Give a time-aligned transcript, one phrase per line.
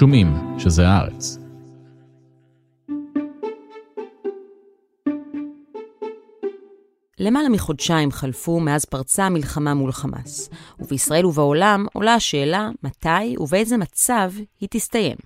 [0.00, 1.38] שומעים שזה הארץ.
[7.18, 14.32] למעלה מחודשיים חלפו מאז פרצה המלחמה מול חמאס, ובישראל ובעולם עולה השאלה מתי ובאיזה מצב
[14.60, 15.16] היא תסתיים.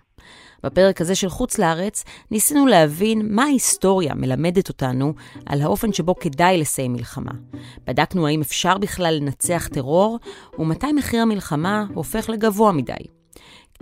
[0.63, 5.15] בפרק הזה של חוץ לארץ ניסינו להבין מה ההיסטוריה מלמדת אותנו
[5.47, 7.33] על האופן שבו כדאי לסיים מלחמה.
[7.87, 10.19] בדקנו האם אפשר בכלל לנצח טרור,
[10.59, 13.24] ומתי מחיר המלחמה הופך לגבוה מדי.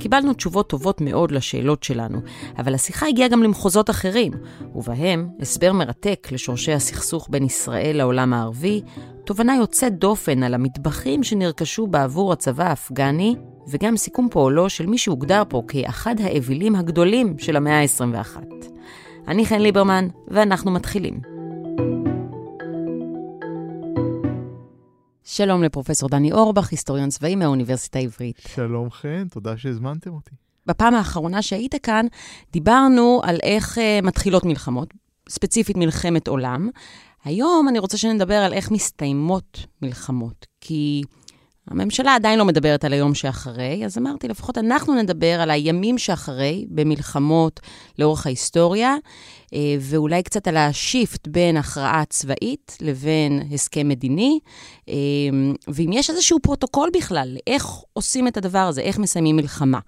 [0.01, 2.21] קיבלנו תשובות טובות מאוד לשאלות שלנו,
[2.59, 4.33] אבל השיחה הגיעה גם למחוזות אחרים,
[4.75, 8.83] ובהם הסבר מרתק לשורשי הסכסוך בין ישראל לעולם הערבי,
[9.25, 13.37] תובנה יוצאת דופן על המטבחים שנרכשו בעבור הצבא האפגני,
[13.69, 18.37] וגם סיכום פועלו של מי שהוגדר פה כאחד האווילים הגדולים של המאה ה-21.
[19.29, 21.32] אני חן ליברמן, ואנחנו מתחילים.
[25.25, 28.41] שלום לפרופסור דני אורבך, היסטוריון צבאי מהאוניברסיטה העברית.
[28.49, 30.31] שלום חן, תודה שהזמנתם אותי.
[30.67, 32.07] בפעם האחרונה שהיית כאן,
[32.53, 34.95] דיברנו על איך uh, מתחילות מלחמות,
[35.29, 36.69] ספציפית מלחמת עולם.
[37.25, 41.03] היום אני רוצה שנדבר על איך מסתיימות מלחמות, כי
[41.69, 46.67] הממשלה עדיין לא מדברת על היום שאחרי, אז אמרתי, לפחות אנחנו נדבר על הימים שאחרי,
[46.69, 47.61] במלחמות
[47.99, 48.97] לאורך ההיסטוריה,
[49.55, 54.39] אה, ואולי קצת על השיפט בין הכרעה צבאית לבין הסכם מדיני,
[54.89, 54.95] אה,
[55.69, 59.79] ואם יש איזשהו פרוטוקול בכלל, איך עושים את הדבר הזה, איך מסיימים מלחמה.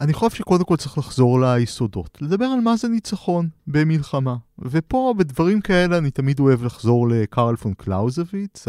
[0.00, 4.36] אני חושב שקודם כל צריך לחזור ליסודות, לדבר על מה זה ניצחון במלחמה.
[4.58, 8.68] ופה, בדברים כאלה, אני תמיד אוהב לחזור לקרל פון קלאוזוויץ,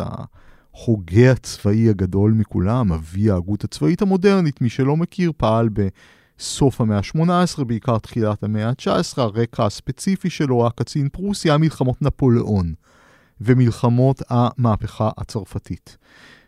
[0.78, 7.64] ההוגה הצבאי הגדול מכולם, אבי ההגות הצבאית המודרנית, מי שלא מכיר, פעל בסוף המאה ה-18,
[7.64, 12.73] בעיקר תחילת המאה ה-19, הרקע הספציפי שלו, הקצין פרוסי, היה מלחמות נפוליאון
[13.42, 15.97] ומלחמות המהפכה הצרפתית.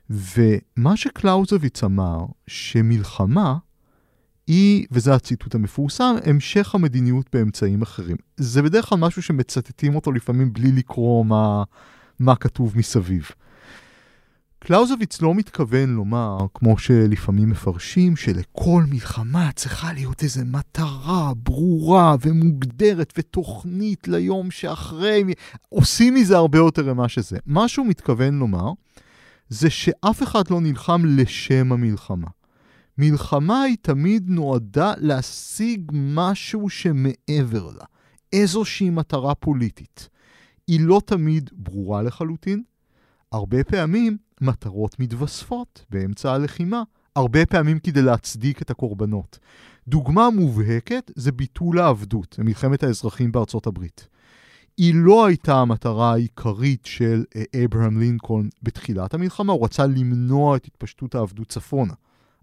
[0.10, 3.58] ומה שקלאוזוויץ אמר, שמלחמה
[4.48, 8.18] היא, וזה הציטוט המפורסם, המשך המדיניות באמצעים אחרים.
[8.38, 11.64] זה בדרך כלל משהו שמצטטים אותו לפעמים בלי לקרוא מה,
[12.20, 13.30] מה כתוב מסביב.
[14.70, 23.14] קלאוזוויץ לא מתכוון לומר, כמו שלפעמים מפרשים, שלכל מלחמה צריכה להיות איזו מטרה ברורה ומוגדרת
[23.18, 25.24] ותוכנית ליום שאחרי,
[25.70, 27.38] עושים מזה הרבה יותר ממה שזה.
[27.46, 28.72] מה שהוא מתכוון לומר,
[29.50, 32.28] זה שאף אחד לא נלחם לשם המלחמה.
[32.98, 37.86] מלחמה היא תמיד נועדה להשיג משהו שמעבר לה,
[38.34, 40.10] איזושהי מטרה פוליטית.
[40.68, 42.64] היא לא תמיד ברורה לחלוטין,
[43.32, 46.84] הרבה פעמים מטרות מתווספות באמצע הלחימה,
[47.16, 49.40] הרבה פעמים כדי להצדיק את הקורבנות.
[49.88, 54.08] דוגמה מובהקת זה ביטול העבדות, מלחמת האזרחים בארצות הברית.
[54.78, 60.66] היא לא הייתה המטרה העיקרית של אה, אברהם לינקולן בתחילת המלחמה, הוא רצה למנוע את
[60.66, 61.94] התפשטות העבדות צפונה,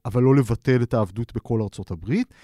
[0.05, 2.35] אבל לא לבטל את העבדות בכל ארצות הברית.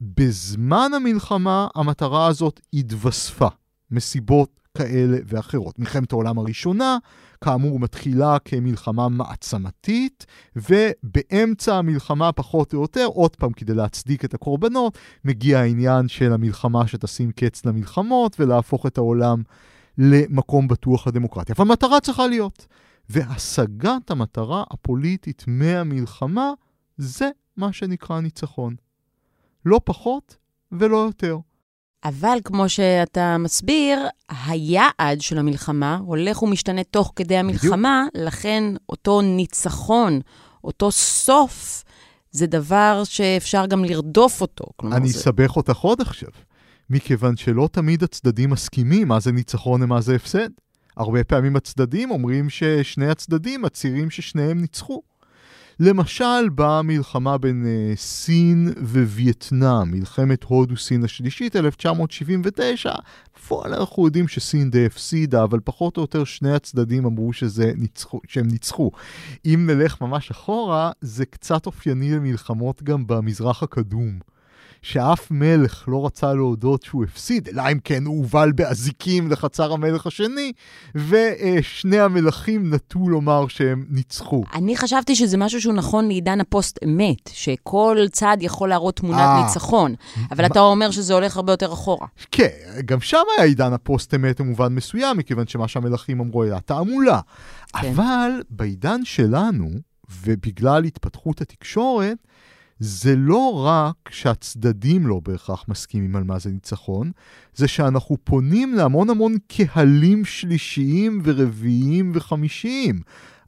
[0.00, 3.48] בזמן המלחמה המטרה הזאת התווספה,
[3.90, 5.78] מסיבות כאלה ואחרות.
[5.78, 6.98] מלחמת העולם הראשונה,
[7.44, 14.98] כאמור, מתחילה כמלחמה מעצמתית, ובאמצע המלחמה, פחות או יותר, עוד פעם, כדי להצדיק את הקורבנות,
[15.24, 19.42] מגיע העניין של המלחמה שתשים קץ למלחמות ולהפוך את העולם
[19.98, 21.54] למקום בטוח לדמוקרטיה.
[21.58, 22.66] אבל מטרה צריכה להיות.
[23.08, 26.52] והשגת המטרה הפוליטית מהמלחמה,
[26.98, 28.74] זה מה שנקרא ניצחון.
[29.64, 30.36] לא פחות
[30.72, 31.38] ולא יותר.
[32.04, 33.98] אבל כמו שאתה מסביר,
[34.46, 38.26] היעד של המלחמה הולך ומשתנה תוך כדי המלחמה, בדיוק.
[38.26, 40.20] לכן אותו ניצחון,
[40.64, 41.84] אותו סוף,
[42.30, 44.64] זה דבר שאפשר גם לרדוף אותו.
[44.92, 45.18] אני זה...
[45.18, 46.30] אסבך אותך עוד עכשיו,
[46.90, 50.48] מכיוון שלא תמיד הצדדים מסכימים מה זה ניצחון ומה זה הפסד.
[50.96, 55.02] הרבה פעמים הצדדים אומרים ששני הצדדים מצהירים ששניהם ניצחו.
[55.80, 62.92] למשל, במלחמה בין uh, סין ווייטנאם, מלחמת הודו-סין השלישית, 1979,
[63.36, 68.20] בפועל אנחנו יודעים שסין די הפסידה, אבל פחות או יותר שני הצדדים אמרו שזה ניצחו,
[68.26, 68.90] שהם ניצחו.
[69.44, 74.18] אם נלך ממש אחורה, זה קצת אופייני למלחמות גם במזרח הקדום.
[74.82, 80.06] שאף מלך לא רצה להודות שהוא הפסיד, אלא אם כן הוא הובל באזיקים לחצר המלך
[80.06, 80.52] השני,
[80.94, 84.44] ושני המלכים נטו לומר שהם ניצחו.
[84.54, 89.42] אני חשבתי שזה משהו שהוא נכון לעידן הפוסט-אמת, שכל צד יכול להראות תמונת 아, אה.
[89.42, 89.94] ניצחון,
[90.30, 92.06] אבל אתה אומר שזה הולך הרבה יותר אחורה.
[92.30, 92.48] כן,
[92.84, 97.20] גם שם היה עידן הפוסט-אמת במובן מסוים, מכיוון שמה שהמלכים אמרו היה תעמולה.
[97.80, 97.88] כן.
[97.88, 99.70] אבל בעידן שלנו,
[100.22, 102.16] ובגלל התפתחות התקשורת,
[102.80, 107.10] זה לא רק שהצדדים לא בהכרח מסכימים על מה זה ניצחון,
[107.54, 113.00] זה שאנחנו פונים להמון המון קהלים שלישיים ורביעיים וחמישיים.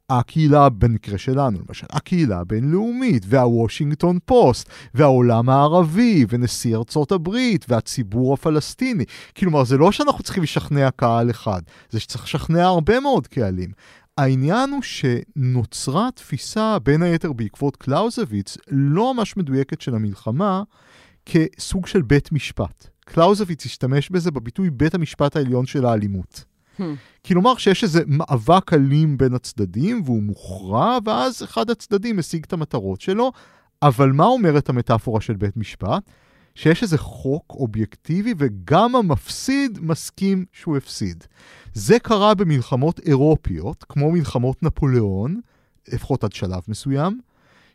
[0.09, 9.03] הקהילה, במקרה שלנו למשל, הקהילה הבינלאומית, והוושינגטון פוסט, והעולם הערבי, ונשיא ארצות הברית, והציבור הפלסטיני.
[9.37, 13.71] כלומר, זה לא שאנחנו צריכים לשכנע קהל אחד, זה שצריך לשכנע הרבה מאוד קהלים.
[14.21, 20.63] העניין הוא שנוצרה תפיסה, בין היתר בעקבות קלאוזוויץ, לא ממש מדויקת של המלחמה,
[21.25, 22.87] כסוג של בית משפט.
[23.05, 26.43] קלאוזוויץ השתמש בזה בביטוי בית המשפט העליון של האלימות.
[26.79, 26.83] Hmm.
[27.27, 33.01] כלומר שיש איזה מאבק אלים בין הצדדים והוא מוכרע, ואז אחד הצדדים משיג את המטרות
[33.01, 33.31] שלו.
[33.81, 36.03] אבל מה אומרת המטאפורה של בית משפט?
[36.55, 41.23] שיש איזה חוק אובייקטיבי וגם המפסיד מסכים שהוא הפסיד.
[41.73, 45.41] זה קרה במלחמות אירופיות, כמו מלחמות נפוליאון,
[45.87, 47.19] לפחות עד שלב מסוים,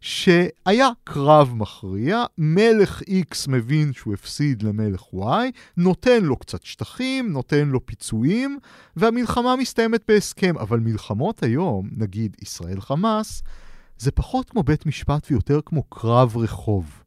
[0.01, 7.69] שהיה קרב מכריע, מלך X מבין שהוא הפסיד למלך Y, נותן לו קצת שטחים, נותן
[7.69, 8.59] לו פיצויים,
[8.97, 10.59] והמלחמה מסתיימת בהסכם.
[10.59, 13.43] אבל מלחמות היום, נגיד ישראל-חמאס,
[13.99, 17.06] זה פחות כמו בית משפט ויותר כמו קרב רחוב.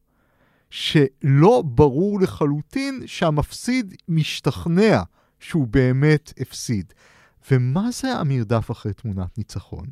[0.69, 5.01] שלא ברור לחלוטין שהמפסיד משתכנע
[5.39, 6.93] שהוא באמת הפסיד.
[7.51, 9.85] ומה זה המרדף אחרי תמונת ניצחון?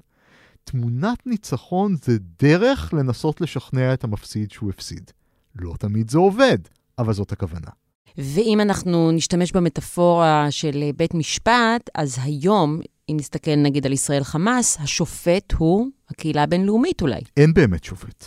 [0.63, 5.11] תמונת ניצחון זה דרך לנסות לשכנע את המפסיד שהוא הפסיד.
[5.55, 6.57] לא תמיד זה עובד,
[6.99, 7.69] אבל זאת הכוונה.
[8.17, 12.79] ואם אנחנו נשתמש במטאפורה של בית משפט, אז היום,
[13.09, 17.21] אם נסתכל נגיד על ישראל חמאס, השופט הוא הקהילה הבינלאומית אולי.
[17.37, 18.25] אין באמת שופט.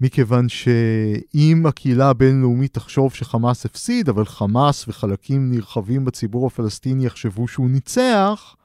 [0.00, 7.70] מכיוון שאם הקהילה הבינלאומית תחשוב שחמאס הפסיד, אבל חמאס וחלקים נרחבים בציבור הפלסטיני יחשבו שהוא
[7.70, 8.56] ניצח,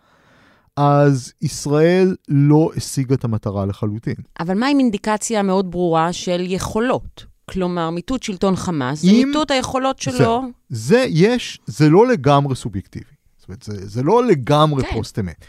[0.77, 4.15] אז ישראל לא השיגה את המטרה לחלוטין.
[4.39, 7.25] אבל מה עם אינדיקציה מאוד ברורה של יכולות?
[7.49, 10.41] כלומר, מיטוט שלטון חמאס, זה מיטוט היכולות שלו.
[10.69, 13.05] זה, זה יש, זה לא לגמרי סובייקטיבי.
[13.37, 14.95] זאת אומרת, זה, זה לא לגמרי כן.
[14.95, 15.45] פוסט אמת.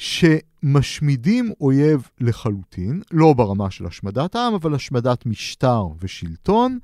[0.00, 6.78] שמשמידים אויב לחלוטין, לא ברמה של השמדת העם, אבל השמדת משטר ושלטון,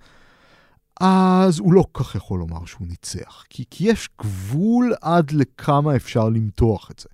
[1.00, 3.44] אז הוא לא כל כך יכול לומר שהוא ניצח.
[3.50, 7.08] כי, כי יש גבול עד לכמה אפשר למתוח את זה.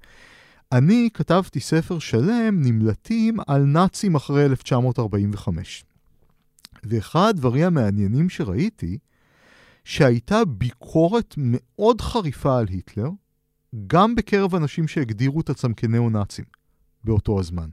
[0.73, 5.85] אני כתבתי ספר שלם, נמלטים, על נאצים אחרי 1945.
[6.85, 8.99] ואחד הדברים המעניינים שראיתי,
[9.85, 13.09] שהייתה ביקורת מאוד חריפה על היטלר,
[13.87, 16.45] גם בקרב אנשים שהגדירו את עצמם כניאו-נאצים
[17.05, 17.69] באותו הזמן.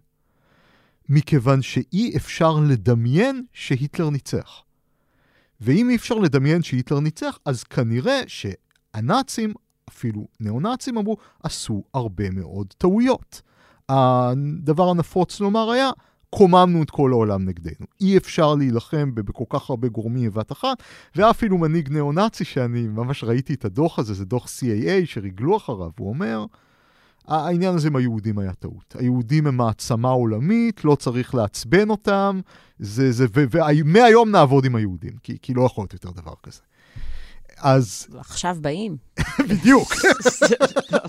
[1.10, 4.64] מכיוון שאי אפשר לדמיין שהיטלר ניצח.
[5.62, 9.54] ואם אי אפשר לדמיין שהיטלר ניצח, אז כנראה שהנאצים
[9.90, 13.42] אפילו ניאו-נאצים אמרו, עשו הרבה מאוד טעויות.
[13.90, 15.90] הדבר הנפוץ לומר היה,
[16.30, 17.86] קוממנו את כל העולם נגדנו.
[18.02, 20.84] אי אפשר להילחם בכל כך הרבה גורמים בבת אחת,
[21.16, 26.10] ואפילו מנהיג ניאו-נאצי שאני ממש ראיתי את הדוח הזה, זה דוח CAA שריגלו אחריו, הוא
[26.10, 26.46] אומר,
[27.28, 28.96] העניין הזה עם היהודים היה טעות.
[29.00, 32.40] היהודים הם מעצמה עולמית, לא צריך לעצבן אותם,
[32.80, 36.60] זה, זה, ומהיום נעבוד עם היהודים, כי, כי לא יכול להיות יותר דבר כזה.
[37.62, 38.08] אז...
[38.18, 38.98] עכשיו באים.
[39.50, 39.94] בדיוק.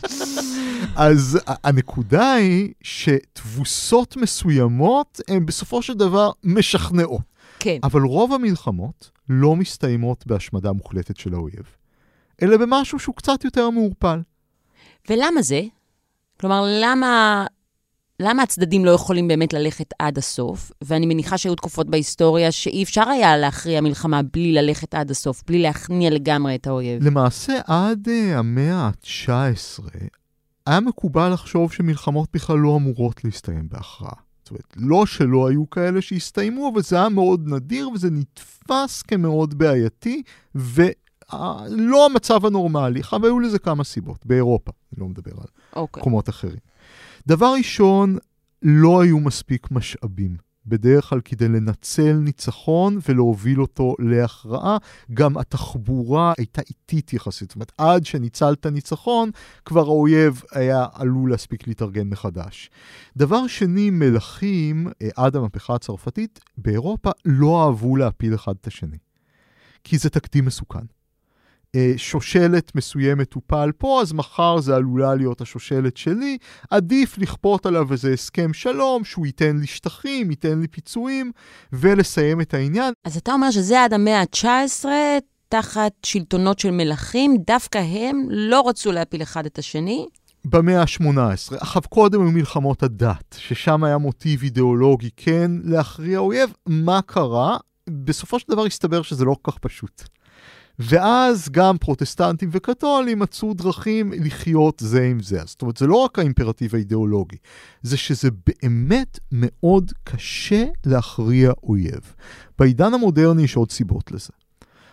[0.97, 7.31] אז הנקודה היא שתבוסות מסוימות הן בסופו של דבר משכנעות.
[7.59, 7.79] כן.
[7.83, 11.65] אבל רוב המלחמות לא מסתיימות בהשמדה מוחלטת של האויב,
[12.43, 14.21] אלא במשהו שהוא קצת יותר מעורפל.
[15.09, 15.61] ולמה זה?
[16.41, 17.47] כלומר, למה
[18.23, 20.73] למה הצדדים לא יכולים באמת ללכת עד הסוף?
[20.83, 25.59] ואני מניחה שהיו תקופות בהיסטוריה שאי אפשר היה להכריע מלחמה בלי ללכת עד הסוף, בלי
[25.59, 27.03] להכניע לגמרי את האויב.
[27.05, 29.85] למעשה, עד uh, המאה ה-19
[30.67, 34.15] היה מקובל לחשוב שמלחמות בכלל לא אמורות להסתיים בהכרעה.
[34.43, 39.59] זאת אומרת, לא שלא היו כאלה שהסתיימו, אבל זה היה מאוד נדיר וזה נתפס כמאוד
[39.59, 40.23] בעייתי,
[40.55, 43.01] ולא המצב הנורמלי.
[43.13, 45.77] אבל היו לזה כמה סיבות, באירופה, אני לא מדבר על okay.
[45.77, 46.01] אוקיי.
[46.01, 46.70] מקומות אחרים.
[47.27, 48.19] דבר ראשון,
[48.63, 50.51] לא היו מספיק משאבים.
[50.67, 54.79] בדרך כלל כדי לנצל ניצחון ולהוביל אותו להכרעה.
[55.15, 57.49] גם התחבורה הייתה איטית יחסית.
[57.49, 59.31] זאת אומרת, עד שניצלת ניצחון,
[59.65, 62.71] כבר האויב היה עלול להספיק להתארגן מחדש.
[63.17, 68.99] דבר שני, מלכים, אה, עד המהפכה הצרפתית, באירופה לא אהבו להפיל אחד את השני.
[69.85, 70.85] כי זה תקדים מסוכן.
[71.77, 76.39] אה, שושלת מסוימת תופל פה, אז מחר זה עלולה להיות השושלת שלי.
[76.71, 81.33] עדיף לכפות עליו איזה הסכם שלום, שהוא ייתן לי שטחים, ייתן לי פיצויים,
[81.73, 82.93] ולסיים את העניין.
[83.05, 84.85] אז אתה אומר שזה עד המאה ה-19,
[85.49, 90.07] תחת שלטונות של מלכים, דווקא הם לא רצו להפיל אחד את השני?
[90.45, 91.57] במאה ה-18.
[91.61, 96.53] עכשיו, קודם היו מלחמות הדת, ששם היה מוטיב אידיאולוגי כן להכריע אויב.
[96.67, 97.57] מה קרה?
[97.91, 100.03] בסופו של דבר הסתבר שזה לא כל כך פשוט.
[100.79, 105.41] ואז גם פרוטסטנטים וקתולים מצאו דרכים לחיות זה עם זה.
[105.45, 107.37] זאת אומרת, זה לא רק האימפרטיב האידיאולוגי,
[107.83, 112.15] זה שזה באמת מאוד קשה להכריע אויב.
[112.59, 114.33] בעידן המודרני יש עוד סיבות לזה.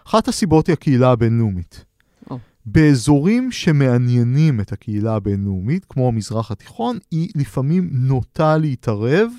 [0.07, 1.85] אחת הסיבות היא הקהילה הבינלאומית.
[2.29, 2.33] Oh.
[2.65, 9.31] באזורים שמעניינים את הקהילה הבינלאומית, כמו המזרח התיכון, היא לפעמים נוטה להתערב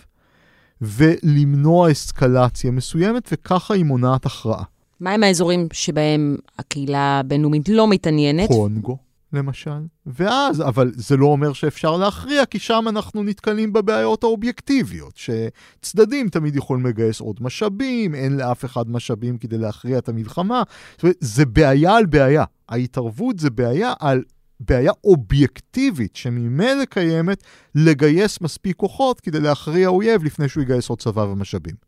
[0.81, 4.65] ולמנוע אסקלציה מסוימת, וככה היא מונעת הכרעה.
[5.01, 8.49] מהם האזורים שבהם הקהילה הבינלאומית לא מתעניינת?
[8.49, 8.97] קונגו,
[9.33, 9.81] למשל.
[10.07, 16.57] ואז, אבל זה לא אומר שאפשר להכריע, כי שם אנחנו נתקלים בבעיות האובייקטיביות, שצדדים תמיד
[16.57, 20.63] יכולים לגייס עוד משאבים, אין לאף אחד משאבים כדי להכריע את המלחמה.
[20.93, 22.45] זאת אומרת, זה בעיה על בעיה.
[22.69, 24.23] ההתערבות זה בעיה על
[24.61, 27.43] בעיה אובייקטיבית שממילא קיימת
[27.75, 31.88] לגייס מספיק כוחות כדי להכריע אויב לפני שהוא יגייס עוד צבא ומשאבים.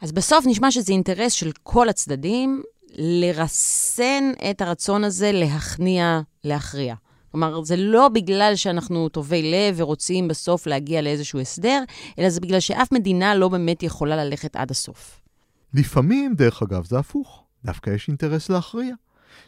[0.00, 2.62] אז בסוף נשמע שזה אינטרס של כל הצדדים
[2.94, 6.94] לרסן את הרצון הזה להכניע, להכריע.
[7.32, 11.82] כלומר, זה לא בגלל שאנחנו טובי לב ורוצים בסוף להגיע לאיזשהו הסדר,
[12.18, 15.20] אלא זה בגלל שאף מדינה לא באמת יכולה ללכת עד הסוף.
[15.74, 17.44] לפעמים, דרך אגב, זה הפוך.
[17.64, 18.94] דווקא יש אינטרס להכריע.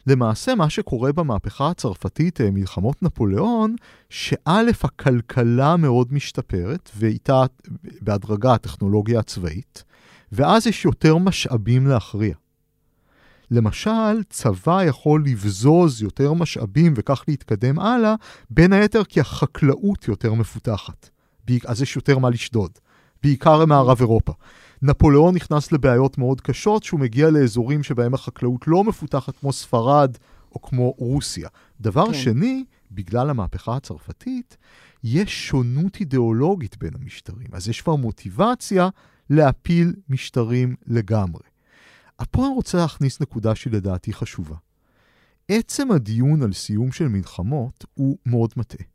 [0.06, 3.76] למעשה, מה שקורה במהפכה הצרפתית, אה, מלחמות נפוליאון,
[4.10, 7.44] שא', הכלכלה מאוד משתפרת, ואיתה
[8.00, 9.84] בהדרגה הטכנולוגיה הצבאית,
[10.32, 12.34] ואז יש יותר משאבים להכריע.
[13.50, 18.14] למשל, צבא יכול לבזוז יותר משאבים וכך להתקדם הלאה,
[18.50, 21.10] בין היתר כי החקלאות יותר מפותחת.
[21.66, 22.70] אז יש יותר מה לשדוד,
[23.22, 24.32] בעיקר במערב אירופה.
[24.82, 30.16] נפוליאון נכנס לבעיות מאוד קשות, שהוא מגיע לאזורים שבהם החקלאות לא מפותחת כמו ספרד
[30.52, 31.48] או כמו רוסיה.
[31.80, 32.14] דבר כן.
[32.14, 34.56] שני, בגלל המהפכה הצרפתית,
[35.04, 37.48] יש שונות אידיאולוגית בין המשטרים.
[37.52, 38.88] אז יש כבר מוטיבציה
[39.32, 41.42] להפיל משטרים לגמרי.
[42.30, 44.56] פה אני רוצה להכניס נקודה שלדעתי חשובה.
[45.48, 48.86] עצם הדיון על סיום של מלחמות הוא מאוד מטעה.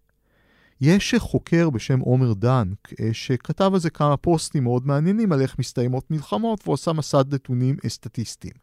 [0.81, 5.59] יש חוקר בשם עומר דנק, אה, שכתב על זה כמה פוסטים מאוד מעניינים על איך
[5.59, 8.53] מסתיימות מלחמות, והוא עשה מסד נתונים סטטיסטיים.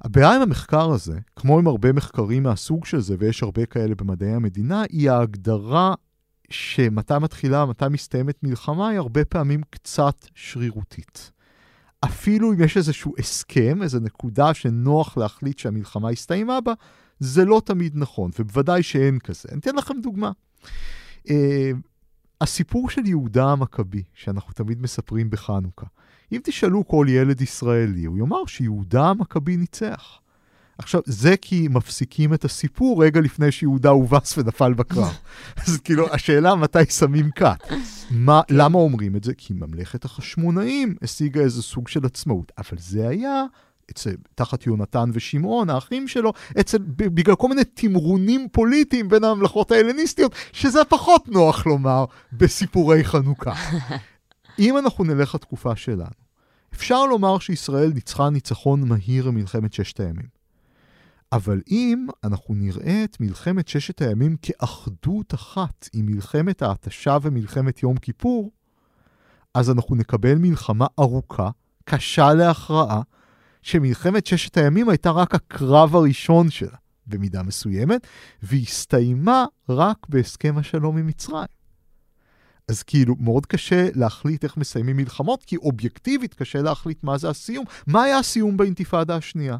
[0.00, 4.34] הבעיה עם המחקר הזה, כמו עם הרבה מחקרים מהסוג של זה, ויש הרבה כאלה במדעי
[4.34, 5.94] המדינה, היא ההגדרה
[6.52, 11.30] שמתי מתחילה, מתי מסתיימת מלחמה, היא הרבה פעמים קצת שרירותית.
[12.04, 16.72] אפילו אם יש איזשהו הסכם, איזו נקודה שנוח להחליט שהמלחמה הסתיימה בה,
[17.20, 19.48] זה לא תמיד נכון, ובוודאי שאין כזה.
[19.52, 20.30] אני אתן לכם דוגמה.
[21.26, 21.30] Uh,
[22.40, 25.86] הסיפור של יהודה המכבי, שאנחנו תמיד מספרים בחנוכה,
[26.32, 30.20] אם תשאלו כל ילד ישראלי, הוא יאמר שיהודה המכבי ניצח.
[30.78, 35.18] עכשיו, זה כי מפסיקים את הסיפור רגע לפני שיהודה הובס ונפל בקרב.
[35.66, 37.72] אז כאילו, השאלה מתי שמים קאט.
[38.10, 38.54] מה, כן.
[38.56, 39.34] למה אומרים את זה?
[39.34, 43.44] כי ממלכת החשמונאים השיגה איזה סוג של עצמאות, אבל זה היה
[43.90, 50.34] אצל, תחת יונתן ושמעון, האחים שלו, אצל, בגלל כל מיני תמרונים פוליטיים בין הממלכות ההלניסטיות,
[50.52, 53.52] שזה פחות נוח לומר בסיפורי חנוכה.
[54.58, 56.22] אם אנחנו נלך לתקופה שלנו,
[56.74, 60.41] אפשר לומר שישראל ניצחה ניצחון מהיר במלחמת ששת הימים.
[61.32, 67.96] אבל אם אנחנו נראה את מלחמת ששת הימים כאחדות אחת עם מלחמת ההתשה ומלחמת יום
[67.96, 68.50] כיפור,
[69.54, 71.50] אז אנחנו נקבל מלחמה ארוכה,
[71.84, 73.02] קשה להכרעה,
[73.62, 78.06] שמלחמת ששת הימים הייתה רק הקרב הראשון שלה, במידה מסוימת,
[78.42, 81.62] והסתיימה רק בהסכם השלום עם מצרים.
[82.68, 87.64] אז כאילו, מאוד קשה להחליט איך מסיימים מלחמות, כי אובייקטיבית קשה להחליט מה זה הסיום.
[87.86, 89.56] מה היה הסיום באינתיפאדה השנייה?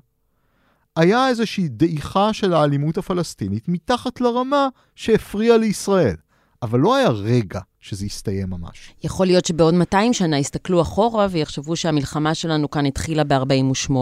[0.96, 6.16] היה איזושהי דעיכה של האלימות הפלסטינית מתחת לרמה שהפריעה לישראל.
[6.62, 8.94] אבל לא היה רגע שזה יסתיים ממש.
[9.04, 13.92] יכול להיות שבעוד 200 שנה יסתכלו אחורה ויחשבו שהמלחמה שלנו כאן התחילה ב-48'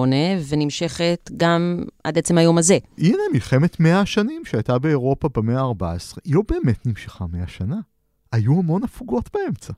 [0.48, 2.78] ונמשכת גם עד עצם היום הזה.
[2.98, 7.76] הנה, מלחמת 100 השנים שהייתה באירופה במאה ה-14, היא לא באמת נמשכה 100 שנה.
[8.32, 9.72] היו המון הפוגות באמצע.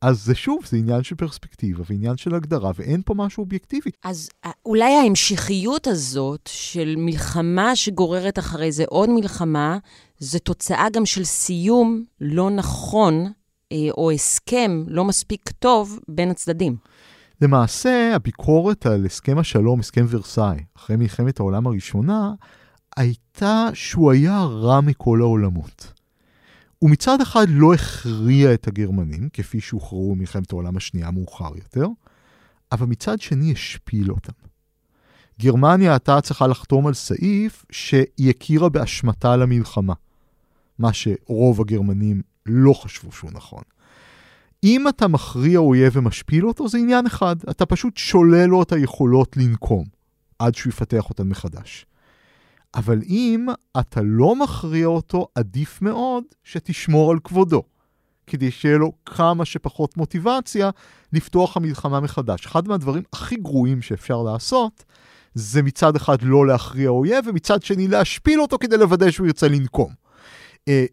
[0.00, 3.90] אז זה שוב, זה עניין של פרספקטיבה ועניין של הגדרה, ואין פה משהו אובייקטיבי.
[4.04, 9.78] אז אה, אולי ההמשכיות הזאת של מלחמה שגוררת אחרי זה עוד מלחמה,
[10.18, 13.32] זה תוצאה גם של סיום לא נכון,
[13.72, 16.76] אה, או הסכם לא מספיק טוב בין הצדדים.
[17.40, 22.32] למעשה, הביקורת על הסכם השלום, הסכם ורסאי, אחרי מלחמת העולם הראשונה,
[22.96, 25.97] הייתה שהוא היה רע מכל העולמות.
[26.78, 31.86] הוא מצד אחד לא הכריע את הגרמנים, כפי שהוכרעו במלחמת העולם השנייה מאוחר יותר,
[32.72, 34.32] אבל מצד שני השפיל אותם.
[35.40, 39.94] גרמניה הייתה צריכה לחתום על סעיף שהיא הכירה באשמתה למלחמה,
[40.78, 43.62] מה שרוב הגרמנים לא חשבו שהוא נכון.
[44.64, 49.36] אם אתה מכריע אויב ומשפיל אותו, זה עניין אחד, אתה פשוט שולל לו את היכולות
[49.36, 49.84] לנקום.
[50.38, 51.86] עד שהוא יפתח אותן מחדש.
[52.74, 53.46] אבל אם
[53.80, 57.62] אתה לא מכריע אותו, עדיף מאוד שתשמור על כבודו,
[58.26, 60.70] כדי שיהיה לו כמה שפחות מוטיבציה
[61.12, 62.46] לפתוח המלחמה מחדש.
[62.46, 64.84] אחד מהדברים הכי גרועים שאפשר לעשות,
[65.34, 69.92] זה מצד אחד לא להכריע אויב, ומצד שני להשפיל אותו כדי לוודא שהוא ירצה לנקום.
[70.68, 70.84] אה,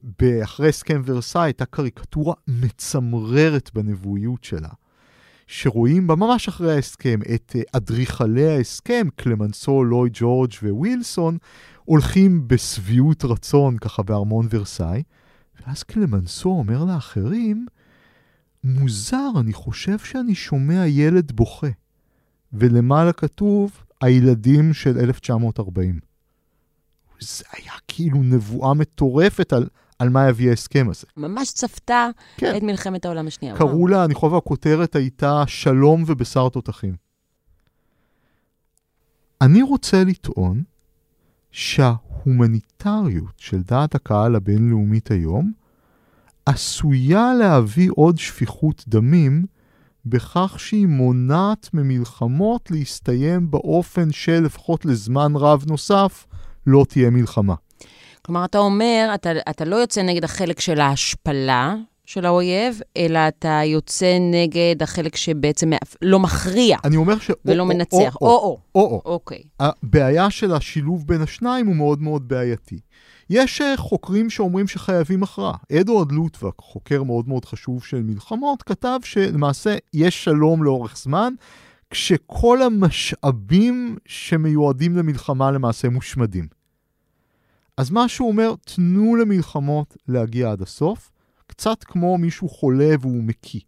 [0.44, 4.70] אחרי הסכם ורסאי הייתה קריקטורה מצמררת בנבואיות שלה,
[5.48, 11.38] שרואים בה ממש אחרי ההסכם את אה, אדריכלי ההסכם, קלמנסו, לוי ג'ורג' ווילסון,
[11.86, 15.04] הולכים בשביעות רצון ככה בארמון ורסאי,
[15.62, 17.66] ואז קלמנסו אומר לאחרים,
[18.64, 21.68] מוזר, אני חושב שאני שומע ילד בוכה.
[22.54, 23.72] ולמעלה כתוב,
[24.02, 26.00] הילדים של 1940.
[27.20, 29.68] זה היה כאילו נבואה מטורפת על,
[30.00, 31.08] על מה יביא ההסכם הזה.
[31.18, 32.58] ממש צפתה כן.
[32.58, 33.56] את מלחמת העולם השנייה.
[33.58, 33.88] קראו.
[33.88, 36.96] לה, אני חושב, הכותרת הייתה שלום ובשר תותחים.
[39.42, 40.64] אני רוצה לטעון
[41.52, 45.52] שההומניטריות של דעת הקהל הבינלאומית היום
[46.46, 49.46] עשויה להביא עוד שפיכות דמים
[50.06, 56.28] בכך שהיא מונעת ממלחמות להסתיים באופן שלפחות לזמן רב נוסף
[56.68, 57.56] לא תהיה מלחמה.
[58.26, 63.62] כלומר, אתה אומר, אתה, אתה לא יוצא נגד החלק של ההשפלה של האויב, אלא אתה
[63.66, 66.78] יוצא נגד החלק שבעצם לא מכריע.
[66.84, 67.32] אני אומר ש...
[67.46, 68.18] ולא או, מנצח.
[68.22, 68.60] או-או.
[68.76, 69.02] או-או.
[69.06, 69.44] אוקיי.
[69.60, 72.80] הבעיה של השילוב בין השניים הוא מאוד מאוד בעייתי.
[73.30, 75.58] יש אה, חוקרים שאומרים שחייבים הכרעה.
[75.80, 81.34] אדוארד לוטבק, חוקר מאוד מאוד חשוב של מלחמות, כתב שלמעשה יש שלום לאורך זמן,
[81.90, 86.65] כשכל המשאבים שמיועדים למלחמה למעשה מושמדים.
[87.78, 91.12] אז מה שהוא אומר, תנו למלחמות להגיע עד הסוף,
[91.48, 93.60] קצת כמו מישהו חולה והוא מקיא.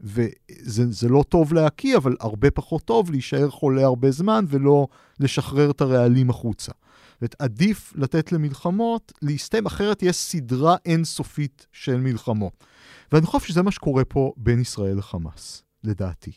[0.00, 4.86] וזה לא טוב להקיא, אבל הרבה פחות טוב להישאר חולה הרבה זמן ולא
[5.20, 6.72] לשחרר את הרעלים החוצה.
[7.20, 12.64] זאת עדיף לתת למלחמות להסתיים, אחרת יש סדרה אינסופית של מלחמות.
[13.12, 16.32] ואני חושב שזה מה שקורה פה בין ישראל לחמאס, לדעתי.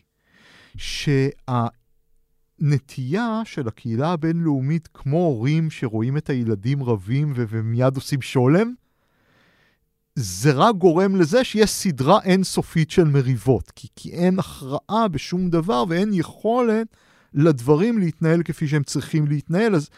[2.60, 8.74] שהנטייה של הקהילה הבינלאומית, כמו הורים שרואים את הילדים רבים ומיד עושים שולם,
[10.16, 15.84] זה רק גורם לזה שיש סדרה אינסופית של מריבות, כי, כי אין הכרעה בשום דבר
[15.90, 16.88] ואין יכולת
[17.34, 19.90] לדברים להתנהל כפי שהם צריכים להתנהל, אז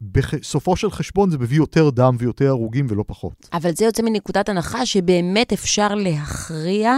[0.00, 3.48] בסופו של חשבון זה מביא יותר דם ויותר הרוגים ולא פחות.
[3.52, 6.96] אבל זה יוצא מנקודת הנחה שבאמת אפשר להכריע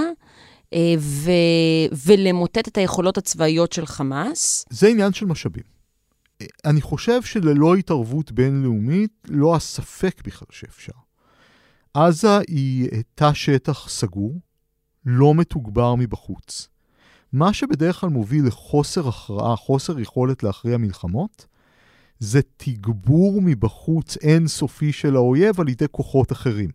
[0.99, 1.31] ו...
[2.07, 4.65] ולמוטט את היכולות הצבאיות של חמאס.
[4.71, 5.65] זה עניין של משאבים.
[6.41, 10.93] אה, אני חושב שללא התערבות בינלאומית, לא הספק בכלל שאפשר.
[11.95, 14.41] עזה היא תא שטח סגור,
[15.07, 16.69] לא מתוגבר מבחוץ.
[17.33, 21.47] מה שבדרך כלל מוביל לחוסר הכרעה, חוסר יכולת להכריע מלחמות,
[22.19, 26.71] זה תגבור מבחוץ אינסופי של האויב על ידי כוחות אחרים.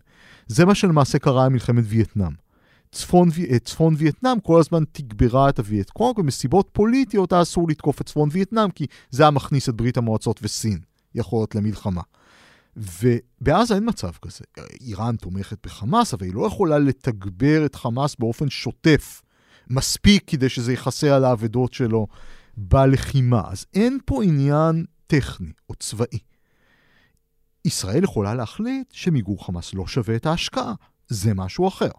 [0.47, 2.46] זה מה שלמעשה קרה עם מלחמת וייטנאם.
[2.91, 8.01] צפון, אה, צפון וייטנאם כל הזמן תגברה את הווייט קונג, ומסיבות פוליטיות היה אסור לתקוף
[8.01, 10.79] את צפון וייטנאם, כי זה היה מכניס את ברית המועצות וסין,
[11.15, 12.01] יכולת למלחמה.
[12.77, 14.43] ובעזה אין מצב כזה.
[14.81, 19.21] איראן תומכת בחמאס, אבל היא לא יכולה לתגבר את חמאס באופן שוטף,
[19.69, 22.07] מספיק כדי שזה יכסה על האבדות שלו
[22.57, 23.41] בלחימה.
[23.51, 26.19] אז אין פה עניין טכני או צבאי.
[27.65, 30.73] ישראל יכולה להחליט שמיגור חמאס לא שווה את ההשקעה,
[31.07, 31.91] זה משהו אחר.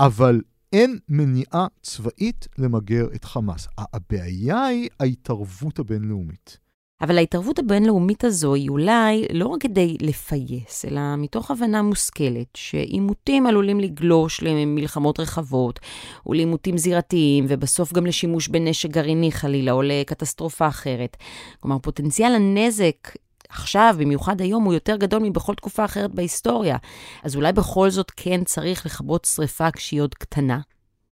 [0.00, 0.40] אבל
[0.72, 3.68] אין מניעה צבאית למגר את חמאס.
[3.78, 6.58] הבעיה היא ההתערבות הבינלאומית.
[7.00, 13.46] אבל ההתערבות הבינלאומית הזו היא אולי לא רק כדי לפייס, אלא מתוך הבנה מושכלת שעימותים
[13.46, 15.80] עלולים לגלוש למלחמות רחבות
[16.26, 21.16] ולעימותים זירתיים, ובסוף גם לשימוש בנשק גרעיני חלילה או לקטסטרופה אחרת.
[21.60, 23.08] כלומר, פוטנציאל הנזק
[23.50, 26.76] עכשיו, במיוחד היום, הוא יותר גדול מבכל תקופה אחרת בהיסטוריה.
[27.22, 30.60] אז אולי בכל זאת כן צריך לכבות שריפה כשהיא עוד קטנה?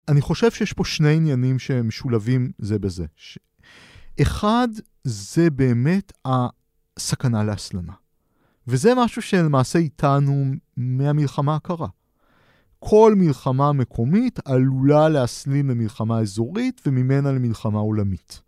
[0.07, 3.05] אני חושב שיש פה שני עניינים שהם משולבים זה בזה.
[3.15, 3.39] ש...
[4.21, 4.67] אחד,
[5.03, 7.93] זה באמת הסכנה להסלמה.
[8.67, 10.45] וזה משהו שלמעשה איתנו
[10.77, 11.87] מהמלחמה הקרה.
[12.79, 18.41] כל מלחמה מקומית עלולה להסלים למלחמה אזורית וממנה למלחמה עולמית.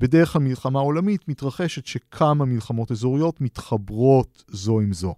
[0.00, 5.14] בדרך כלל מלחמה עולמית מתרחשת שכמה מלחמות אזוריות מתחברות זו עם זו.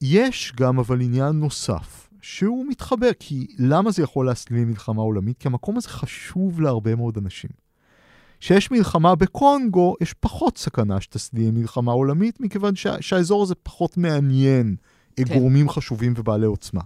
[0.00, 5.38] יש גם אבל עניין נוסף, שהוא מתחבר, כי למה זה יכול להסלים מלחמה עולמית?
[5.38, 7.50] כי המקום הזה חשוב להרבה מאוד אנשים.
[8.40, 14.76] כשיש מלחמה בקונגו, יש פחות סכנה שתסלים מלחמה עולמית, מכיוון שה, שהאזור הזה פחות מעניין
[15.16, 15.38] כן.
[15.38, 16.80] גורמים חשובים ובעלי עוצמה.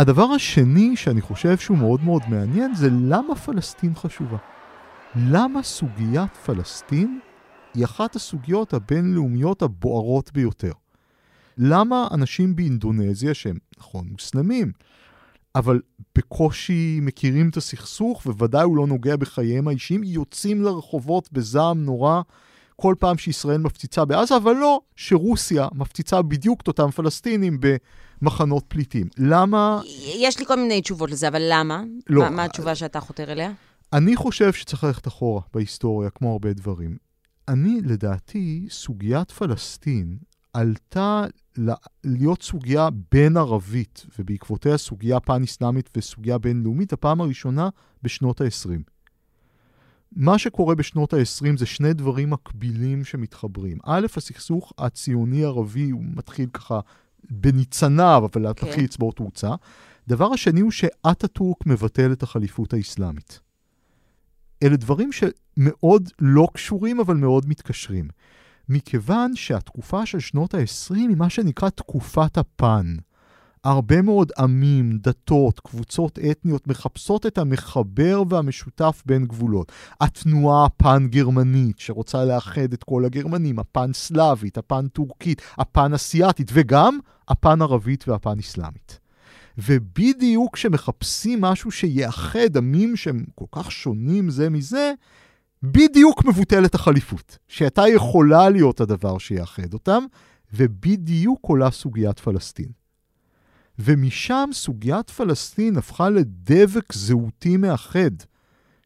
[0.00, 4.36] הדבר השני שאני חושב שהוא מאוד מאוד מעניין זה למה פלסטין חשובה.
[5.16, 7.20] למה סוגיית פלסטין
[7.74, 10.72] היא אחת הסוגיות הבינלאומיות הבוערות ביותר.
[11.58, 14.72] למה אנשים באינדונזיה, שהם נכון מוסלמים,
[15.54, 15.80] אבל
[16.18, 22.22] בקושי מכירים את הסכסוך, ובוודאי הוא לא נוגע בחייהם האישיים, יוצאים לרחובות בזעם נורא
[22.80, 29.08] כל פעם שישראל מפציצה בעזה, אבל לא שרוסיה מפציצה בדיוק את אותם פלסטינים במחנות פליטים.
[29.18, 29.80] למה...
[30.16, 31.82] יש לי כל מיני תשובות לזה, אבל למה?
[32.08, 32.22] לא.
[32.22, 33.52] מה, מה התשובה שאתה חותר אליה?
[33.92, 36.96] אני חושב שצריך ללכת אחורה בהיסטוריה, כמו הרבה דברים.
[37.48, 40.18] אני, לדעתי, סוגיית פלסטין
[40.52, 41.24] עלתה
[42.04, 47.68] להיות סוגיה בין-ערבית, ובעקבותיה סוגיה פן-אסלאמית וסוגיה בינלאומית, הפעם הראשונה
[48.02, 48.99] בשנות ה-20.
[50.16, 53.78] מה שקורה בשנות ה-20 זה שני דברים מקבילים שמתחברים.
[53.84, 56.80] א', הסכסוך הציוני-ערבי, הוא מתחיל ככה
[57.30, 58.54] בניצניו, אבל okay.
[58.54, 58.66] כן.
[58.66, 59.50] מתחיל לצבור תאוצה.
[60.08, 63.40] דבר השני הוא שאטאטורק מבטל את החליפות האסלאמית.
[64.62, 68.08] אלה דברים שמאוד לא קשורים, אבל מאוד מתקשרים.
[68.68, 72.96] מכיוון שהתקופה של שנות ה-20 היא מה שנקרא תקופת הפן.
[73.64, 79.72] הרבה מאוד עמים, דתות, קבוצות אתניות מחפשות את המחבר והמשותף בין גבולות.
[80.00, 89.00] התנועה הפן-גרמנית שרוצה לאחד את כל הגרמנים, הפן-סלאבית, הפן-טורקית, הפן-אסיאתית וגם הפן-ערבית והפן-אסלאמית.
[89.58, 94.92] ובדיוק כשמחפשים משהו שיאחד עמים שהם כל כך שונים זה מזה,
[95.62, 100.04] בדיוק מבוטלת החליפות, שהייתה יכולה להיות הדבר שיאחד אותם,
[100.54, 102.79] ובדיוק עולה סוגיית פלסטין.
[103.82, 108.10] ומשם סוגיית פלסטין הפכה לדבק זהותי מאחד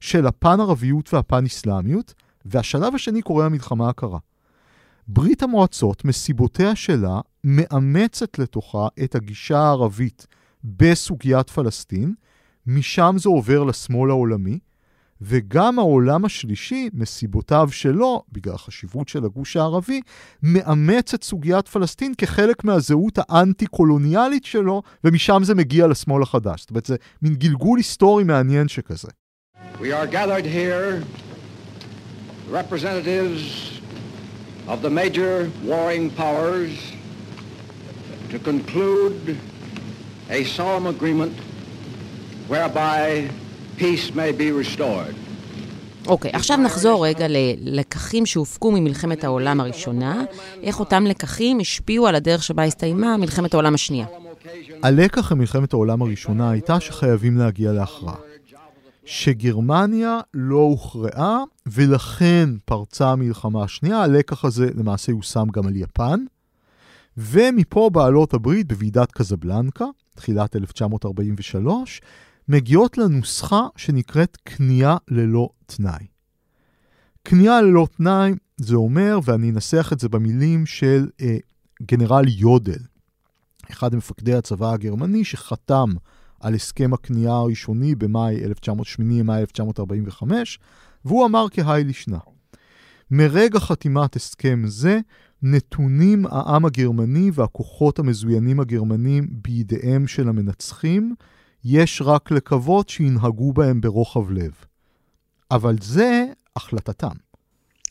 [0.01, 4.19] של הפן-ערביות והפן-אסלאמיות, והשלב השני קורה המלחמה הקרה.
[5.09, 10.27] ברית המועצות, מסיבותיה שלה, מאמצת לתוכה את הגישה הערבית
[10.65, 12.15] בסוגיית פלסטין,
[12.67, 14.59] משם זה עובר לשמאל העולמי,
[15.21, 20.01] וגם העולם השלישי, מסיבותיו שלו, בגלל החשיבות של הגוש הערבי,
[20.43, 26.61] מאמץ את סוגיית פלסטין כחלק מהזהות האנטי-קולוניאלית שלו, ומשם זה מגיע לשמאל החדש.
[26.61, 29.09] זאת אומרת, זה מין גלגול היסטורי מעניין שכזה.
[29.81, 31.03] We are gathered here,
[32.51, 33.81] representatives
[34.69, 36.73] of the major warring powers,
[38.31, 39.37] to conclude
[40.31, 41.35] a solemn agreement
[42.49, 43.29] whereby
[43.79, 45.15] peace may be restored.
[46.07, 50.25] אוקיי, okay, עכשיו נחזור רגע ללקחים שהופקו ממלחמת העולם הראשונה,
[50.63, 54.07] איך אותם לקחים השפיעו על הדרך שבה הסתיימה מלחמת העולם השנייה.
[54.83, 58.15] הלקח ממלחמת העולם הראשונה הייתה שחייבים להגיע להכרעה.
[59.05, 64.03] שגרמניה לא הוכרעה, ולכן פרצה המלחמה השנייה.
[64.03, 66.21] הלקח הזה למעשה יושם גם על יפן.
[67.17, 69.85] ומפה בעלות הברית בוועידת קזבלנקה,
[70.15, 72.01] תחילת 1943,
[72.49, 76.07] מגיעות לנוסחה שנקראת כניעה ללא תנאי.
[77.25, 81.37] כניעה ללא תנאי זה אומר, ואני אנסח את זה במילים של אה,
[81.83, 82.83] גנרל יודל,
[83.71, 85.89] אחד ממפקדי הצבא הגרמני שחתם
[86.41, 90.59] על הסכם הכניעה הראשוני במאי 1980, מאי 1945,
[91.05, 92.19] והוא אמר כהאי לשנה.
[93.11, 95.01] מרגע חתימת הסכם זה,
[95.43, 101.15] נתונים העם הגרמני והכוחות המזוינים הגרמנים בידיהם של המנצחים,
[101.65, 104.53] יש רק לקוות שינהגו בהם ברוחב לב.
[105.51, 106.25] אבל זה
[106.57, 107.17] החלטתם.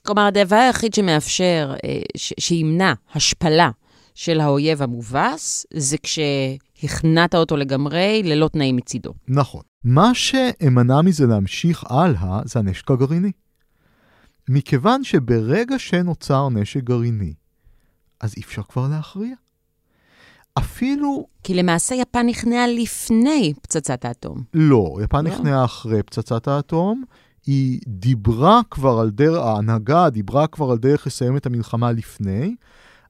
[0.05, 3.69] כלומר, הדבר היחיד שמאפשר, אה, ש- שימנע השפלה
[4.15, 9.13] של האויב המובס, זה כשהכנעת אותו לגמרי ללא תנאים מצידו.
[9.27, 9.61] נכון.
[9.83, 13.31] מה שאמנע מזה להמשיך הלאה זה הנשק הגרעיני.
[14.49, 17.33] מכיוון שברגע שנוצר נשק גרעיני,
[18.19, 19.35] אז אי אפשר כבר להכריע.
[20.57, 21.27] אפילו...
[21.43, 24.43] כי למעשה יפן נכנעה לפני פצצת האטום.
[24.53, 25.31] לא, יפן לא.
[25.31, 27.03] נכנעה אחרי פצצת האטום.
[27.45, 32.55] היא דיברה כבר על דרך, ההנהגה דיברה כבר על דרך לסיים את המלחמה לפני,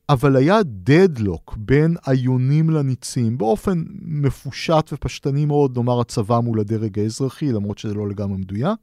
[0.09, 7.51] אבל היה דדלוק בין היונים לניצים, באופן מפושט ופשטני מאוד, נאמר הצבא מול הדרג האזרחי,
[7.51, 8.79] למרות שזה לא לגמרי מדויק.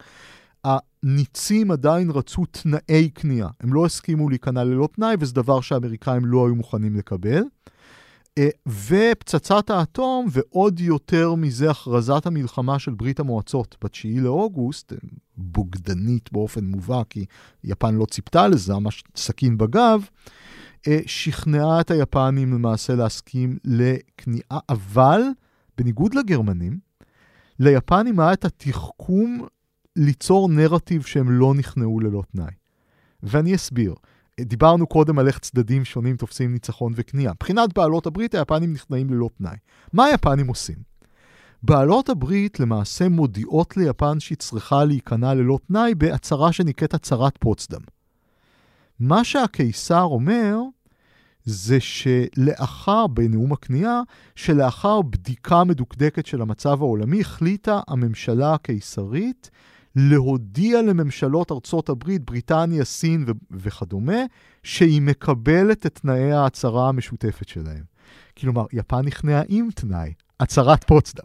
[0.64, 6.46] הניצים עדיין רצו תנאי כניעה, הם לא הסכימו להיכנע ללא תנאי, וזה דבר שהאמריקאים לא
[6.46, 7.42] היו מוכנים לקבל.
[8.38, 14.92] אה, ופצצת האטום, ועוד יותר מזה, הכרזת המלחמה של ברית המועצות ב-9 לאוגוסט,
[15.36, 17.24] בוגדנית באופן מובהק, כי
[17.64, 20.06] יפן לא ציפתה לזה, ממש סכין בגב,
[20.88, 25.20] אה, שכנעה את היפנים למעשה להסכים לכניעה, אבל
[25.78, 26.78] בניגוד לגרמנים,
[27.58, 29.46] ליפנים היה את התחכום
[29.96, 32.52] ליצור נרטיב שהם לא נכנעו ללא תנאי.
[33.22, 33.94] ואני אסביר.
[34.44, 37.32] דיברנו קודם על איך צדדים שונים תופסים ניצחון וכניעה.
[37.32, 39.56] מבחינת בעלות הברית, היפנים נכנעים ללא תנאי.
[39.92, 40.76] מה היפנים עושים?
[41.62, 47.80] בעלות הברית למעשה מודיעות ליפן שהיא צריכה להיכנע ללא תנאי בהצהרה שנקראת הצהרת פוצדם.
[49.00, 50.56] מה שהקיסר אומר,
[51.44, 54.02] זה שלאחר, בנאום הכניעה,
[54.36, 59.50] שלאחר בדיקה מדוקדקת של המצב העולמי, החליטה הממשלה הקיסרית
[59.96, 64.22] להודיע לממשלות ארצות הברית, בריטניה, סין ו- וכדומה,
[64.62, 67.82] שהיא מקבלת את תנאי ההצהרה המשותפת שלהם.
[68.38, 71.24] כלומר, יפן נכנעה עם תנאי, הצהרת פוצדם.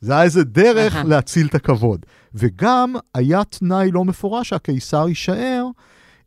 [0.00, 0.94] זה היה איזה דרך.
[1.04, 2.06] להציל את הכבוד.
[2.34, 5.66] וגם היה תנאי לא מפורש שהקיסר יישאר,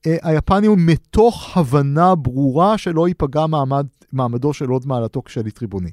[0.08, 5.92] אה, היפנים מתוך הבנה ברורה שלא ייפגע מעמד, מעמדו של הוד מעלתו כשליט ריבוני.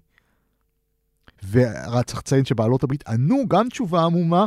[1.50, 4.46] וצריך לציין שבעלות הברית ענו גם תשובה עמומה,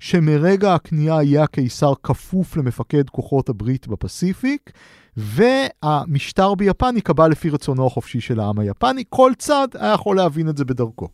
[0.00, 4.70] שמרגע הכניעה יהיה הקיסר כפוף למפקד כוחות הברית בפסיפיק,
[5.16, 9.04] והמשטר ביפן ייקבע לפי רצונו החופשי של העם היפני.
[9.08, 11.08] כל צד היה יכול להבין את זה בדרכו.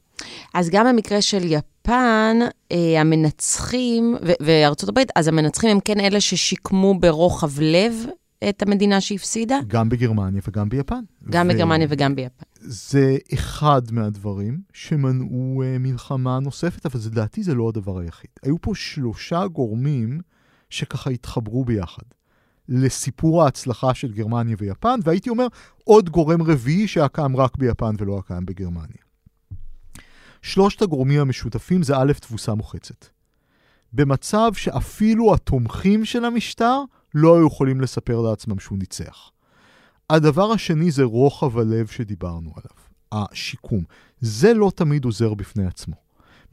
[0.55, 2.39] אז גם במקרה של יפן,
[2.73, 8.07] אה, המנצחים, וארצות הברית, אז המנצחים הם כן אלה ששיקמו ברוחב לב
[8.49, 9.59] את המדינה שהפסידה?
[9.67, 11.01] גם בגרמניה וגם ביפן.
[11.31, 11.55] גם ו...
[11.55, 12.45] בגרמניה וגם ביפן.
[12.61, 18.31] זה אחד מהדברים שמנעו uh, מלחמה נוספת, אבל לדעתי זה לא הדבר היחיד.
[18.43, 20.21] היו פה שלושה גורמים
[20.71, 22.03] שככה התחברו ביחד.
[22.69, 25.47] לסיפור ההצלחה של גרמניה ויפן, והייתי אומר
[25.85, 29.03] עוד גורם רביעי שהיה קיים רק ביפן ולא היה קיים בגרמניה.
[30.43, 33.07] שלושת הגורמים המשותפים זה א', תבוסה מוחצת.
[33.93, 36.83] במצב שאפילו התומכים של המשטר
[37.15, 39.31] לא היו יכולים לספר לעצמם שהוא ניצח.
[40.11, 42.77] הדבר השני זה רוחב הלב שדיברנו עליו,
[43.13, 43.85] השיקום.
[44.21, 45.95] זה לא תמיד עוזר בפני עצמו.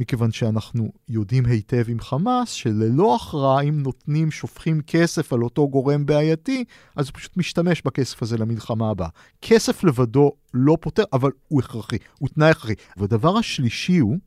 [0.01, 6.05] מכיוון שאנחנו יודעים היטב עם חמאס שללא הכרעה, אם נותנים, שופכים כסף על אותו גורם
[6.05, 6.63] בעייתי,
[6.95, 9.09] אז הוא פשוט משתמש בכסף הזה למלחמה הבאה.
[9.41, 12.73] כסף לבדו לא פותר, אבל הוא הכרחי, הוא תנאי הכרחי.
[12.97, 14.17] והדבר השלישי הוא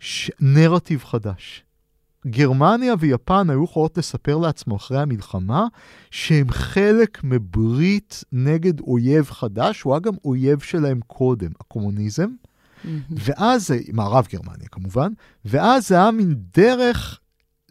[0.00, 0.30] ש...
[0.40, 1.64] נרטיב חדש.
[2.26, 5.66] גרמניה ויפן היו יכולות לספר לעצמו אחרי המלחמה
[6.10, 12.28] שהם חלק מברית נגד אויב חדש, הוא היה גם אויב שלהם קודם, הקומוניזם.
[13.10, 15.12] ואז, מערב גרמניה כמובן,
[15.44, 17.20] ואז זה היה מין דרך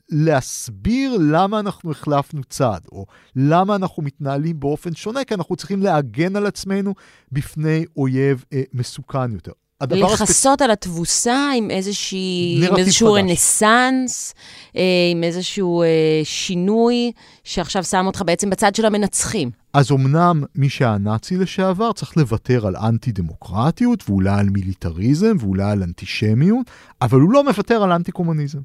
[0.09, 6.35] להסביר למה אנחנו החלפנו צד, או למה אנחנו מתנהלים באופן שונה, כי אנחנו צריכים להגן
[6.35, 6.93] על עצמנו
[7.31, 9.51] בפני אויב אה, מסוכן יותר.
[9.83, 10.61] לכסות הספ...
[10.61, 13.23] על התבוסה עם, איזושהי, עם איזשהו חדש.
[13.23, 14.33] רנסאנס,
[14.75, 15.87] אה, עם איזשהו אה,
[16.23, 17.11] שינוי,
[17.43, 19.51] שעכשיו שם אותך בעצם בצד של המנצחים.
[19.73, 25.83] אז אמנם מי שהיה נאצי לשעבר צריך לוותר על אנטי-דמוקרטיות, ואולי על מיליטריזם, ואולי על
[25.83, 26.67] אנטישמיות,
[27.01, 28.59] אבל הוא לא מוותר על אנטי-קומוניזם.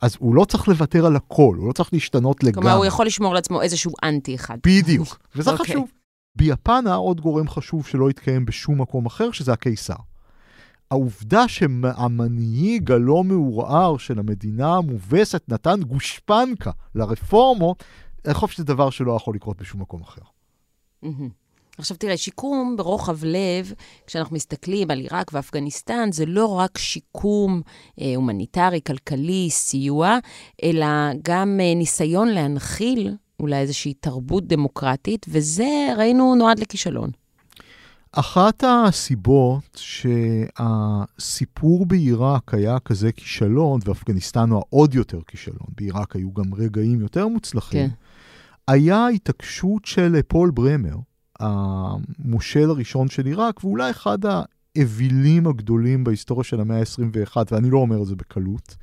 [0.00, 2.62] אז הוא לא צריך לוותר על הכל, הוא לא צריך להשתנות לגמרי.
[2.62, 4.58] כלומר, הוא יכול לשמור לעצמו איזשהו אנטי אחד.
[4.66, 5.52] בדיוק, וזה okay.
[5.52, 5.66] אוקיי.
[5.66, 5.88] חשוב.
[6.36, 9.94] ביפן היה עוד גורם חשוב שלא התקיים בשום מקום אחר, שזה הקיסר.
[10.92, 17.84] העובדה שהמנהיג הלא מעורער של המדינה המובסת נתן גושפנקה לרפורמות,
[18.24, 20.22] אני חושב שזה דבר שלא יכול לקרות בשום מקום אחר.
[21.78, 23.72] עכשיו תראה, שיקום ברוחב לב,
[24.06, 27.62] כשאנחנו מסתכלים על עיראק ואפגניסטן, זה לא רק שיקום
[28.00, 30.18] אה, הומניטרי, כלכלי, סיוע,
[30.62, 30.86] אלא
[31.22, 37.21] גם אה, ניסיון להנחיל אולי איזושהי תרבות דמוקרטית, וזה, ראינו, נועד לכישלון.
[38.12, 46.54] אחת הסיבות שהסיפור בעיראק היה כזה כישלון, ואפגניסטן הוא העוד יותר כישלון, בעיראק היו גם
[46.54, 47.94] רגעים יותר מוצלחים, כן.
[48.68, 50.96] היה התעקשות של פול ברמר,
[51.40, 54.18] המושל הראשון של עיראק, ואולי אחד
[54.76, 58.76] האווילים הגדולים בהיסטוריה של המאה ה-21, ואני לא אומר את זה בקלות,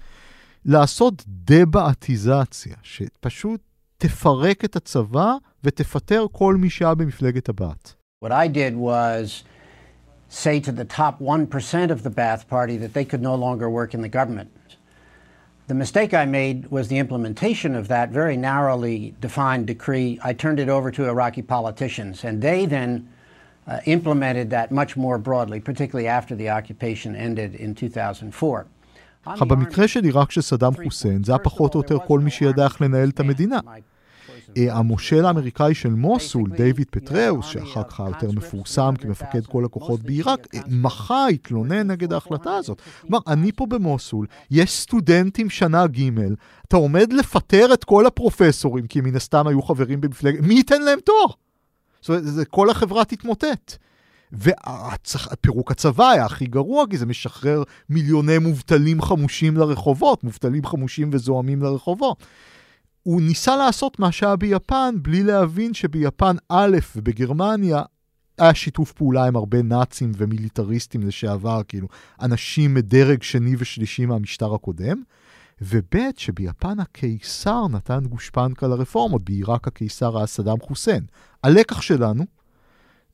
[0.66, 3.62] לעשות דבעטיזציה, שפשוט
[3.98, 7.99] תפרק את הצבא ותפטר כל מי שהיה במפלגת הבת.
[8.21, 9.45] What I did was
[10.29, 13.95] say to the top 1% of the Ba'ath Party that they could no longer work
[13.95, 14.51] in the government.
[15.67, 20.19] The mistake I made was the implementation of that very narrowly defined decree.
[20.23, 23.09] I turned it over to Iraqi politicians, and they then
[23.67, 28.67] uh, implemented that much more broadly, particularly after the occupation ended in 2004.
[29.41, 32.81] במקרה של עיראק של סדאם חוסיין, זה היה פחות או יותר כל מי שידע איך
[32.81, 33.59] לנהל את המדינה.
[34.72, 40.48] המושל האמריקאי של מוסול, דיוויד פטראוס, שאחר כך היה יותר מפורסם כמפקד כל הכוחות בעיראק,
[40.56, 42.82] אה, מחה, התלונן נגד ההחלטה הזאת.
[43.02, 46.10] כלומר, אני פה במוסול, יש סטודנטים שנה ג',
[46.68, 51.00] אתה עומד לפטר את כל הפרופסורים, כי מן הסתם היו חברים במפלגת, מי ייתן להם
[51.00, 51.36] תואר?
[52.02, 53.78] זאת אומרת, כל החברה תתמוטט.
[54.32, 61.62] ופירוק הצבא היה הכי גרוע, כי זה משחרר מיליוני מובטלים חמושים לרחובות, מובטלים חמושים וזועמים
[61.62, 62.24] לרחובות.
[63.10, 67.82] הוא ניסה לעשות מה שהיה ביפן, בלי להבין שביפן א' ובגרמניה
[68.38, 71.88] היה שיתוף פעולה עם הרבה נאצים ומיליטריסטים לשעבר, כאילו,
[72.22, 75.02] אנשים מדרג שני ושלישי מהמשטר הקודם.
[75.62, 81.04] וב' שביפן הקיסר נתן גושפנקה לרפורמות, בעיראק הקיסר היה סדאם חוסיין.
[81.44, 82.26] הלקח שלנו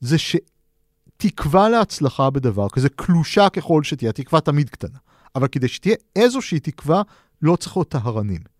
[0.00, 4.98] זה שתקווה להצלחה בדבר כזה, קלושה ככל שתהיה, התקווה תמיד קטנה,
[5.34, 7.02] אבל כדי שתהיה איזושהי תקווה,
[7.42, 8.55] לא צריך להיות טהרנים.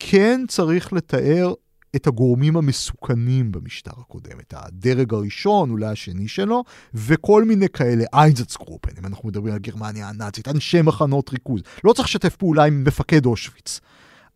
[0.00, 1.54] כן צריך לתאר
[1.96, 8.90] את הגורמים המסוכנים במשטר הקודם, את הדרג הראשון, אולי השני שלו, וכל מיני כאלה, איינזצקרופן,
[8.98, 11.62] אם אנחנו מדברים על גרמניה הנאצית, אנשי מחנות ריכוז.
[11.84, 13.80] לא צריך לשתף פעולה עם מפקד אושוויץ,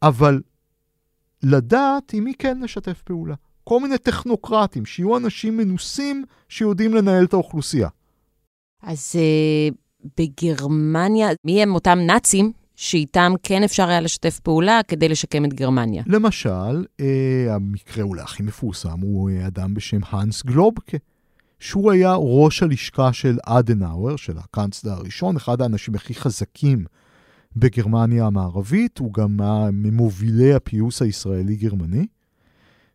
[0.02, 0.40] אבל
[1.42, 3.34] לדעת עם מי כן לשתף פעולה.
[3.64, 7.88] כל מיני טכנוקרטים, שיהיו אנשים מנוסים שיודעים לנהל את האוכלוסייה.
[8.82, 9.74] אז uh,
[10.18, 16.02] בגרמניה, מי הם אותם נאצים שאיתם כן אפשר היה לשתף פעולה כדי לשקם את גרמניה.
[16.06, 20.96] למשל, אה, המקרה אולי הכי מפורסם הוא אה, אדם בשם האנס גלובקה,
[21.58, 26.84] שהוא היה ראש הלשכה של אדנאואר, של הקאנצלר הראשון, אחד האנשים הכי חזקים
[27.56, 29.36] בגרמניה המערבית, הוא גם
[29.72, 32.06] ממובילי הפיוס הישראלי-גרמני,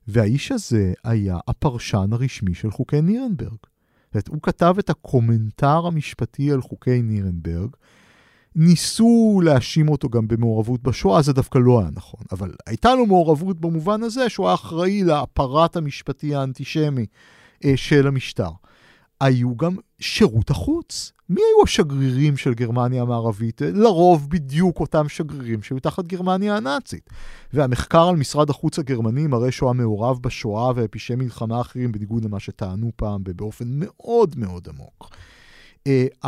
[0.08, 3.52] והאיש הזה היה הפרשן הרשמי של חוקי נירנברג.
[3.52, 7.70] זאת אומרת, הוא כתב את הקומנטר המשפטי על חוקי נירנברג,
[8.56, 12.22] ניסו להאשים אותו גם במעורבות בשואה, זה דווקא לא היה נכון.
[12.32, 17.06] אבל הייתה לו מעורבות במובן הזה שהוא היה אחראי לאפרט המשפטי האנטישמי
[17.66, 18.50] אה, של המשטר.
[19.22, 21.12] היו גם שירות החוץ.
[21.30, 23.62] מי היו השגרירים של גרמניה המערבית?
[23.62, 27.10] לרוב בדיוק אותם שגרירים שהיו תחת גרמניה הנאצית.
[27.54, 32.40] והמחקר על משרד החוץ הגרמני מראה שהוא היה מעורב בשואה ופשעי מלחמה אחרים, בניגוד למה
[32.40, 35.10] שטענו פעם, באופן מאוד מאוד עמוק.
[35.88, 36.26] Uh,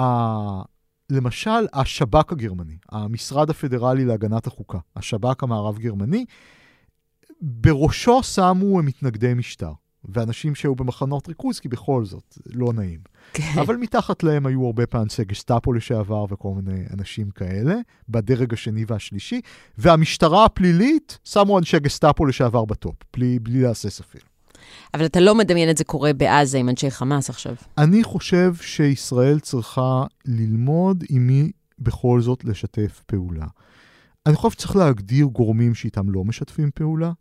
[1.11, 6.25] למשל, השב"כ הגרמני, המשרד הפדרלי להגנת החוקה, השב"כ המערב-גרמני,
[7.41, 9.71] בראשו שמו מתנגדי משטר,
[10.05, 12.99] ואנשים שהיו במחנות ריכוז, כי בכל זאת, לא נעים.
[13.33, 13.59] כן.
[13.61, 17.75] אבל מתחת להם היו הרבה פעמים גסטאפו לשעבר וכל מיני אנשים כאלה,
[18.09, 19.41] בדרג השני והשלישי,
[19.77, 24.30] והמשטרה הפלילית שמו אנשי גסטאפו לשעבר בטופ, בלי, בלי להסס אפילו.
[24.93, 27.55] אבל אתה לא מדמיין את זה קורה בעזה עם אנשי חמאס עכשיו.
[27.77, 33.45] אני חושב שישראל צריכה ללמוד עם מי בכל זאת לשתף פעולה.
[34.25, 37.11] אני חושב שצריך להגדיר גורמים שאיתם לא משתפים פעולה,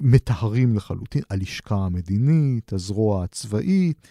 [0.00, 4.08] מטהרים לחלוטין, הלשכה המדינית, הזרוע הצבאית,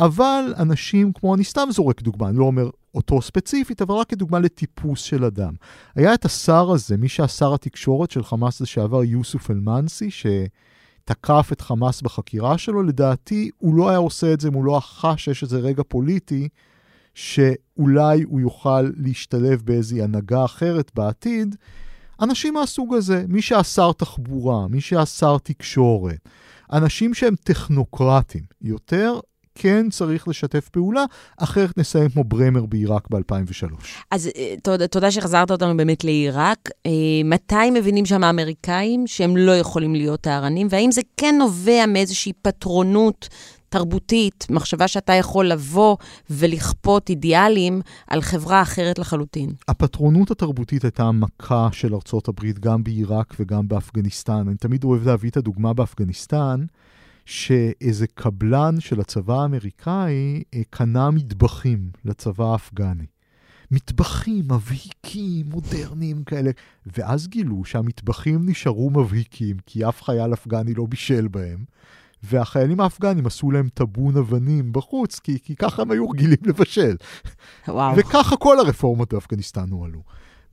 [0.00, 4.38] אבל אנשים כמו, אני סתם זורק דוגמה, אני לא אומר אותו ספציפית, אבל רק כדוגמה
[4.38, 5.54] לטיפוס של אדם.
[5.94, 10.26] היה את השר הזה, מי שהיה שר התקשורת של חמאס לשעבר, יוסוף אל-מנסי, ש...
[11.04, 14.80] תקף את חמאס בחקירה שלו, לדעתי הוא לא היה עושה את זה אם הוא לא
[14.82, 16.48] חש שיש איזה רגע פוליטי
[17.14, 21.56] שאולי הוא יוכל להשתלב באיזו הנהגה אחרת בעתיד.
[22.20, 26.28] אנשים מהסוג הזה, מי שר תחבורה, מי שר תקשורת,
[26.72, 29.20] אנשים שהם טכנוקרטים יותר,
[29.54, 31.04] כן צריך לשתף פעולה,
[31.36, 33.74] אחרת נסיים כמו ברמר בעיראק ב-2003.
[34.10, 36.70] אז אה, תודה, תודה שחזרת אותנו באמת לעיראק.
[36.86, 36.90] אה,
[37.24, 43.28] מתי מבינים שם האמריקאים שהם לא יכולים להיות טהרנים, והאם זה כן נובע מאיזושהי פטרונות
[43.74, 45.96] תרבותית, מחשבה שאתה יכול לבוא
[46.30, 49.50] ולכפות אידיאלים על חברה אחרת לחלוטין.
[49.68, 54.44] הפטרונות התרבותית הייתה מכה של ארצות הברית גם בעיראק וגם באפגניסטן.
[54.48, 56.64] אני תמיד אוהב להביא את הדוגמה באפגניסטן.
[57.24, 63.06] שאיזה קבלן של הצבא האמריקאי אה, קנה מטבחים לצבא האפגני.
[63.70, 66.50] מטבחים מבהיקים, מודרניים כאלה,
[66.86, 71.64] ואז גילו שהמטבחים נשארו מבהיקים כי אף חייל אפגני לא בישל בהם,
[72.22, 76.96] והחיילים האפגנים עשו להם טאבון אבנים בחוץ, כי, כי ככה הם היו רגילים לבשל.
[77.68, 77.96] וואו.
[77.96, 80.02] וככה כל הרפורמות באפגניסטן הועלו.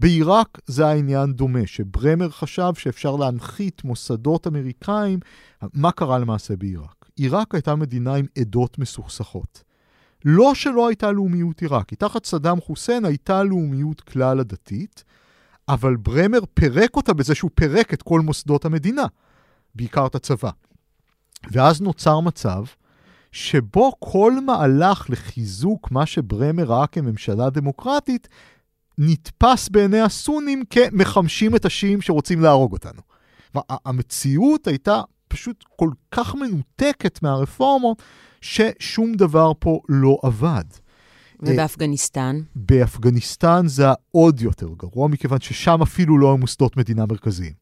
[0.02, 5.20] בעיראק זה העניין דומה, שברמר חשב שאפשר להנחית מוסדות אמריקאים.
[5.74, 7.06] מה קרה למעשה בעיראק?
[7.16, 9.64] עיראק הייתה מדינה עם עדות מסוכסכות.
[10.26, 15.04] לא שלא הייתה לאומיות עיראקית, תחת סדאם חוסיין הייתה לאומיות כלל עדתית,
[15.70, 19.06] אבל ברמר פירק אותה בזה שהוא פירק את כל מוסדות המדינה,
[19.76, 20.52] בעיקר את הצבא.
[21.52, 22.64] ואז נוצר מצב
[23.32, 28.28] שבו כל מהלך לחיזוק מה שברמר ראה כממשלה דמוקרטית
[28.98, 33.02] נתפס בעיני הסונים כמחמשים את השיעים שרוצים להרוג אותנו.
[33.70, 38.02] המציאות הייתה פשוט כל כך מנותקת מהרפורמות,
[38.42, 40.64] ששום דבר פה לא עבד.
[41.40, 42.42] ובאפגניסטן?
[42.56, 47.54] באפגניסטן זה העוד יותר גרוע, מכיוון ששם אפילו לא היו מוסדות מדינה מרכזיים.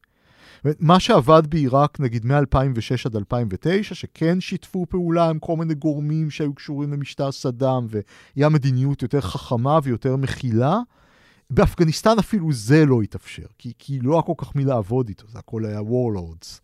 [0.78, 6.54] מה שעבד בעיראק, נגיד מ-2006 עד 2009, שכן שיתפו פעולה עם כל מיני גורמים שהיו
[6.54, 10.78] קשורים למשטר סדאם, והיה מדיניות יותר חכמה ויותר מכילה,
[11.50, 15.38] באפגניסטן אפילו זה לא התאפשר, כי, כי לא היה כל כך מי לעבוד איתו, זה
[15.38, 16.60] הכל היה warlords.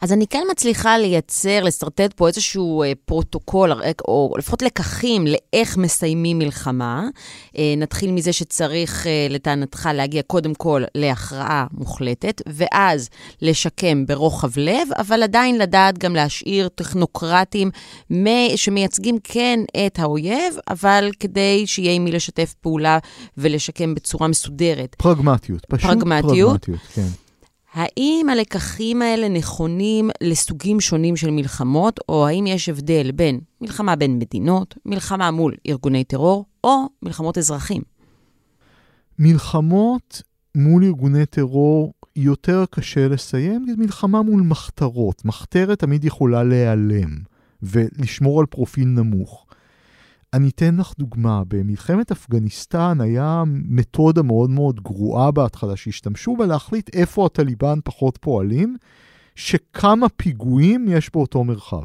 [0.00, 3.72] אז אני כן מצליחה לייצר, לשרטט פה איזשהו אה, פרוטוקול,
[4.08, 7.08] או לפחות לקחים לאיך מסיימים מלחמה.
[7.58, 13.08] אה, נתחיל מזה שצריך, אה, לטענתך, להגיע קודם כל להכרעה מוחלטת, ואז
[13.42, 17.70] לשקם ברוחב לב, אבל עדיין לדעת גם להשאיר טכנוקרטים
[18.56, 22.98] שמייצגים כן את האויב, אבל כדי שיהיה עם מי לשתף פעולה
[23.38, 24.94] ולשקם בצורה מסודרת.
[24.98, 26.66] פרגמטיות, פשוט פרגמטיות.
[26.66, 27.25] פרגמטיות, כן.
[27.76, 34.18] האם הלקחים האלה נכונים לסוגים שונים של מלחמות, או האם יש הבדל בין מלחמה בין
[34.18, 37.82] מדינות, מלחמה מול ארגוני טרור, או מלחמות אזרחים?
[39.18, 40.22] מלחמות
[40.54, 45.24] מול ארגוני טרור יותר קשה לסיים, כי מלחמה מול מחתרות.
[45.24, 47.10] מחתרת תמיד יכולה להיעלם
[47.62, 49.45] ולשמור על פרופיל נמוך.
[50.34, 56.90] אני אתן לך דוגמה, במלחמת אפגניסטן היה מתודה מאוד מאוד גרועה בהתחלה שהשתמשו בה להחליט
[56.94, 58.76] איפה הטליבן פחות פועלים,
[59.34, 61.84] שכמה פיגועים יש באותו מרחב.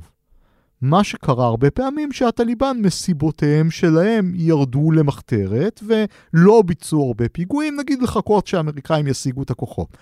[0.82, 8.48] מה שקרה הרבה פעמים שהטליבן מסיבותיהם שלהם ירדו למחתרת ולא ביצעו הרבה פיגועים, נגיד לחכות
[8.48, 9.98] שהאמריקאים ישיגו את הכוחות.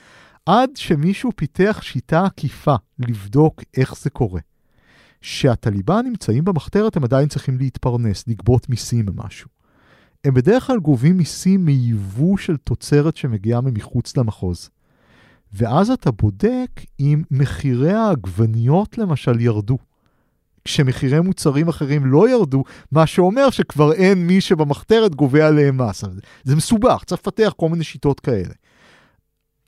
[0.45, 4.41] עד שמישהו פיתח שיטה עקיפה לבדוק איך זה קורה.
[5.21, 9.49] שהטליבן נמצאים במחתרת, הם עדיין צריכים להתפרנס, לגבות מיסים ממשהו.
[10.23, 14.69] הם בדרך כלל גובים מיסים מיבוא של תוצרת שמגיעה ממחוץ למחוז.
[15.53, 19.77] ואז אתה בודק אם מחירי העגבניות למשל ירדו.
[20.65, 26.03] כשמחירי מוצרים אחרים לא ירדו, מה שאומר שכבר אין מי שבמחתרת גובה עליהם מס.
[26.43, 28.53] זה מסובך, צריך לפתח כל מיני שיטות כאלה.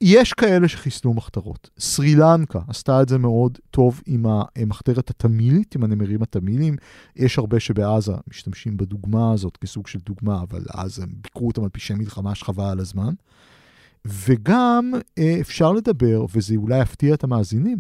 [0.02, 1.70] יש כאלה שחיסלו מחתרות.
[1.80, 4.26] סרי לנקה עשתה את זה מאוד טוב עם
[4.56, 6.76] המחתרת התמילית, עם הנמרים התמילים.
[7.16, 11.70] יש הרבה שבעזה משתמשים בדוגמה הזאת כסוג של דוגמה, אבל אז הם ביקרו אותם על
[11.70, 13.14] פשעי מלחמה שחבל על הזמן.
[14.06, 17.78] וגם אה, אפשר לדבר, וזה אולי יפתיע את המאזינים,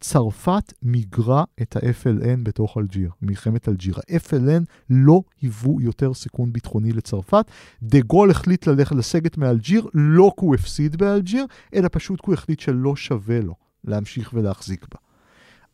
[0.00, 3.94] צרפת מיגרה את ה-FLN בתוך אלג'יר, מלחמת אלג'יר.
[3.98, 7.44] ה-FLN לא היוו יותר סיכון ביטחוני לצרפת.
[7.82, 12.34] דה גול החליט ללכת לסגת מאלג'יר, לא כי הוא הפסיד באלג'יר, אלא פשוט כי הוא
[12.34, 14.98] החליט שלא שווה לו להמשיך ולהחזיק בה.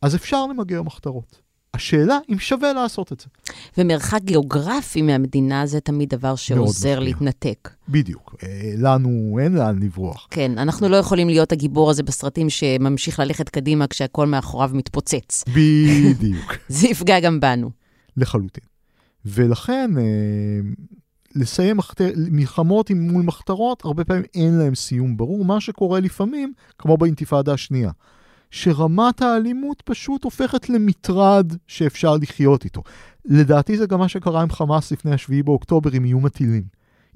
[0.01, 1.44] אז אפשר למגר מחתרות.
[1.75, 3.25] השאלה אם שווה לעשות את זה.
[3.77, 7.69] ומרחק גיאוגרפי מהמדינה זה תמיד דבר שעוזר להתנתק.
[7.89, 8.35] בדיוק.
[8.43, 10.27] אה, לנו אין לאן לברוח.
[10.31, 15.43] כן, אנחנו לא יכולים להיות הגיבור הזה בסרטים שממשיך ללכת קדימה כשהכול מאחוריו מתפוצץ.
[15.47, 16.53] בדיוק.
[16.67, 17.69] זה יפגע גם בנו.
[18.17, 18.63] לחלוטין.
[19.25, 20.03] ולכן, אה,
[21.35, 26.97] לסיים מחתר, מלחמות מול מחתרות, הרבה פעמים אין להם סיום ברור, מה שקורה לפעמים, כמו
[26.97, 27.91] באינתיפאדה השנייה.
[28.55, 32.83] שרמת האלימות פשוט הופכת למטרד שאפשר לחיות איתו.
[33.25, 36.63] לדעתי זה גם מה שקרה עם חמאס לפני השביעי באוקטובר עם איום הטילים.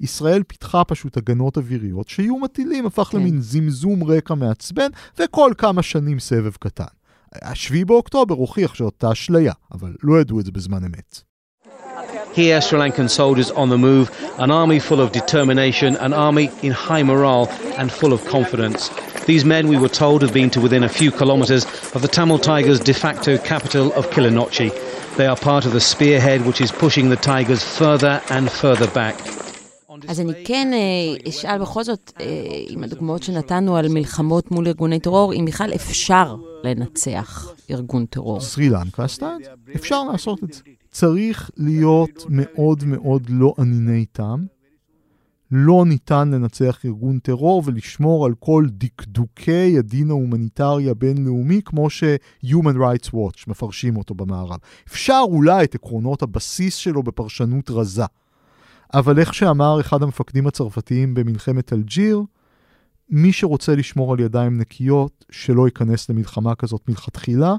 [0.00, 3.18] ישראל פיתחה פשוט הגנות אוויריות, שאיום הטילים הפך כן.
[3.18, 6.84] למין זמזום רקע מעצבן, וכל כמה שנים סבב קטן.
[7.34, 11.22] השביעי באוקטובר הוכיח שאותה אשליה, אבל לא ידעו את זה בזמן אמת.
[12.36, 14.06] Here, Sri Lankan soldiers on the move,
[14.38, 19.09] an army full of determination, an army in high morale and full of confidence.
[19.26, 21.64] These men, we were told, have been to within a few kilometres
[21.94, 24.70] of the Tamil Tigers' de facto capital of Kilinochchi.
[25.16, 29.16] They are part of the spearhead which is pushing the Tigers further and further back.
[30.08, 30.70] אז אני כן
[31.28, 32.12] אשאל בכל זאת,
[32.68, 38.40] עם הדוגמאות שנתנו על מלחמות מול ארגוני טרור, אם בכלל אפשר לנצח ארגון טרור.
[38.40, 40.60] סרי לנקה עשתה את זה, אפשר לעשות את זה.
[40.90, 44.59] צריך להיות מאוד מאוד לא אניני טעם.
[45.52, 53.08] לא ניתן לנצח ארגון טרור ולשמור על כל דקדוקי הדין ההומניטרי הבינלאומי, כמו ש-Human Rights
[53.08, 54.58] Watch מפרשים אותו במערב.
[54.88, 58.04] אפשר אולי את עקרונות הבסיס שלו בפרשנות רזה.
[58.94, 62.22] אבל איך שאמר אחד המפקדים הצרפתיים במלחמת אלג'יר,
[63.10, 67.54] מי שרוצה לשמור על ידיים נקיות, שלא ייכנס למלחמה כזאת מלכתחילה,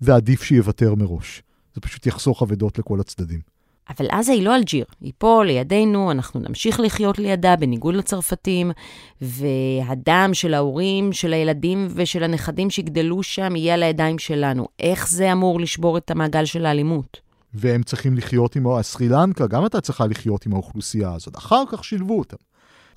[0.00, 1.42] ועדיף שיוותר מראש.
[1.74, 3.55] זה פשוט יחסוך אבדות לכל הצדדים.
[3.90, 8.70] אבל עזה היא לא אלג'יר, היא פה לידינו, אנחנו נמשיך לחיות לידה, בניגוד לצרפתים,
[9.20, 14.68] והדם של ההורים, של הילדים ושל הנכדים שיגדלו שם יהיה על הידיים שלנו.
[14.78, 17.20] איך זה אמור לשבור את המעגל של האלימות?
[17.54, 21.36] והם צריכים לחיות עם, סרי לנקה, גם אתה צריכה לחיות עם האוכלוסייה הזאת.
[21.36, 22.36] אחר כך שילבו אותם.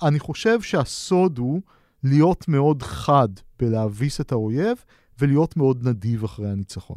[0.02, 1.60] אני חושב שהסוד הוא
[2.04, 3.28] להיות מאוד חד
[3.58, 4.76] בלהביס את האויב,
[5.18, 6.96] ולהיות מאוד נדיב אחרי הניצחון.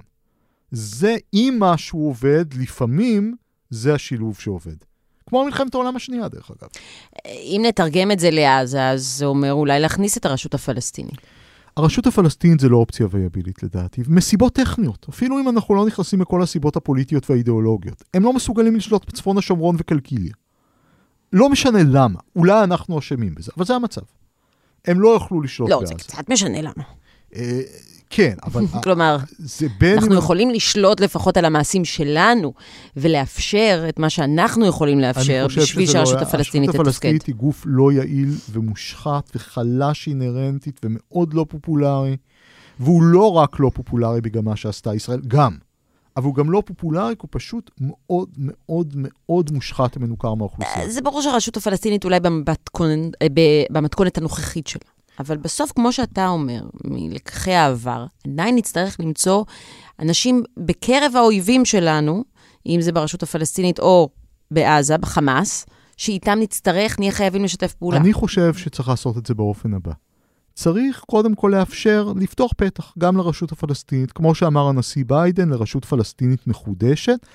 [0.71, 3.35] זה, אם משהו עובד, לפעמים
[3.73, 4.75] זה השילוב שעובד.
[5.29, 6.69] כמו מלחמת העולם השנייה, דרך אגב.
[7.25, 11.17] אם נתרגם את זה לעזה, אז זה אומר אולי להכניס את הרשות הפלסטינית.
[11.77, 16.43] הרשות הפלסטינית זה לא אופציה וייבילית לדעתי, מסיבות טכניות, אפילו אם אנחנו לא נכנסים לכל
[16.43, 18.03] הסיבות הפוליטיות והאידיאולוגיות.
[18.13, 20.33] הם לא מסוגלים לשלוט בצפון השומרון וקלקיליה.
[21.33, 24.01] לא משנה למה, אולי אנחנו אשמים בזה, אבל זה המצב.
[24.85, 25.93] הם לא יוכלו לשלוט לא, בעזה.
[25.93, 26.83] לא, זה קצת משנה למה.
[28.15, 28.63] כן, אבל...
[28.83, 29.17] כלומר.
[29.83, 32.53] אנחנו יכולים לשלוט לפחות על המעשים שלנו,
[32.97, 36.89] ולאפשר את מה שאנחנו יכולים לאפשר, בשביל לא שהרשות הפלסטינית הרשות תתפקד.
[36.89, 42.17] הפלסטינית היא גוף לא יעיל ומושחת וחלש אינהרנטית ומאוד לא פופולרי,
[42.79, 45.57] והוא לא רק לא פופולרי בגלל מה שעשתה ישראל, גם.
[46.17, 50.89] אבל הוא גם לא פופולרי, הוא פשוט מאוד מאוד מאוד מושחת ומנוכר מהאוכלוסייה.
[50.89, 53.27] זה ברור שהרשות הפלסטינית אולי במתכונן, אה,
[53.71, 54.92] במתכונת הנוכחית שלה.
[55.19, 59.43] אבל בסוף, כמו שאתה אומר, מלקחי העבר, עדיין נצטרך למצוא
[59.99, 62.23] אנשים בקרב האויבים שלנו,
[62.65, 64.09] אם זה ברשות הפלסטינית או
[64.51, 65.65] בעזה, בחמאס,
[65.97, 67.97] שאיתם נצטרך, נהיה חייבים לשתף פעולה.
[67.97, 69.91] אני חושב שצריך לעשות את זה באופן הבא.
[70.55, 76.47] צריך קודם כל לאפשר לפתוח פתח גם לרשות הפלסטינית, כמו שאמר הנשיא ביידן, לרשות פלסטינית
[76.47, 77.25] מחודשת,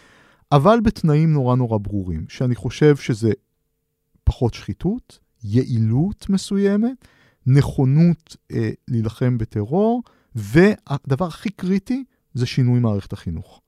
[0.53, 3.33] אבל בתנאים נורא נורא ברורים, שאני חושב שזה
[4.25, 7.09] פחות שחיתות, יעילות מסוימת,
[7.49, 10.03] נכונות אה, להילחם בטרור,
[10.35, 13.61] והדבר הכי קריטי זה שינוי מערכת החינוך.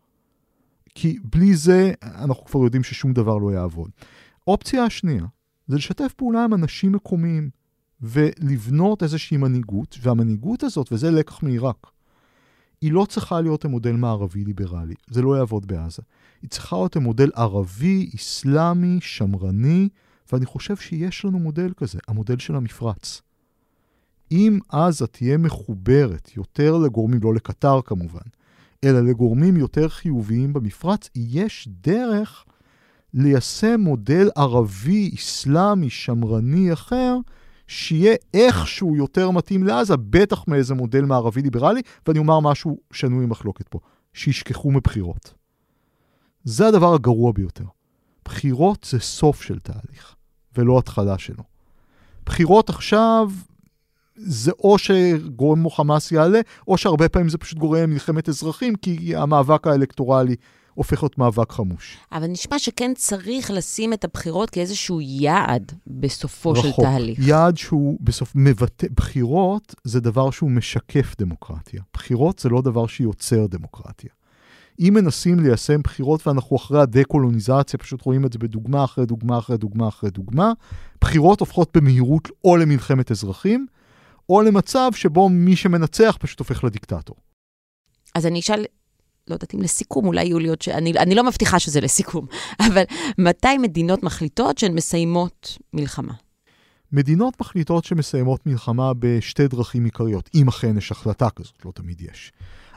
[0.94, 3.90] כי בלי זה אנחנו כבר יודעים ששום דבר לא יעבוד.
[4.46, 5.24] האופציה השנייה
[5.68, 7.50] זה לשתף פעולה עם אנשים מקומיים
[8.00, 11.86] ולבנות איזושהי מנהיגות, והמנהיגות הזאת, וזה לקח מעיראק,
[12.80, 16.02] היא לא צריכה להיות המודל מערבי ליברלי, זה לא יעבוד בעזה.
[16.42, 19.88] היא צריכה להיות המודל ערבי, אסלאמי, שמרני,
[20.32, 23.22] ואני חושב שיש לנו מודל כזה, המודל של המפרץ.
[24.32, 28.20] אם עזה תהיה מחוברת יותר לגורמים, לא לקטר כמובן,
[28.84, 32.44] אלא לגורמים יותר חיוביים במפרץ, יש דרך
[33.14, 37.16] ליישם מודל ערבי, אסלאמי, שמרני אחר,
[37.66, 43.68] שיהיה איכשהו יותר מתאים לעזה, בטח מאיזה מודל מערבי ליברלי, ואני אומר משהו שנוי במחלוקת
[43.68, 43.78] פה,
[44.12, 45.34] שישכחו מבחירות.
[46.44, 47.64] זה הדבר הגרוע ביותר.
[48.24, 50.14] בחירות זה סוף של תהליך,
[50.56, 51.42] ולא התחלה שלו.
[52.26, 53.30] בחירות עכשיו
[54.26, 59.16] זה או שגורם כמו חמאס יעלה, או שהרבה פעמים זה פשוט גורם מלחמת אזרחים, כי
[59.16, 60.36] המאבק האלקטורלי
[60.74, 61.98] הופך להיות מאבק חמוש.
[62.12, 66.84] אבל נשמע שכן צריך לשים את הבחירות כאיזשהו יעד בסופו של רחוק.
[66.84, 67.18] תהליך.
[67.22, 71.82] יעד שהוא בסוף מבטא, בחירות זה דבר שהוא משקף דמוקרטיה.
[71.94, 74.10] בחירות זה לא דבר שיוצר דמוקרטיה.
[74.80, 79.56] אם מנסים ליישם בחירות ואנחנו אחרי הדה-קולוניזציה, פשוט רואים את זה בדוגמה אחרי דוגמה אחרי
[79.56, 80.52] דוגמה אחרי דוגמה,
[81.00, 83.66] בחירות הופכות במהירות או למלחמת אזרחים,
[84.30, 87.16] או למצב שבו מי שמנצח פשוט הופך לדיקטטור.
[88.14, 88.64] אז אני אשאל,
[89.28, 90.68] לא יודעת אם לסיכום, אולי יהיו לי עוד ש...
[90.68, 92.26] אני, אני לא מבטיחה שזה לסיכום,
[92.66, 92.82] אבל
[93.18, 96.14] מתי מדינות מחליטות שהן מסיימות מלחמה?
[96.92, 102.32] מדינות מחליטות שמסיימות מלחמה בשתי דרכים עיקריות, אם אכן יש החלטה כזאת, לא תמיד יש.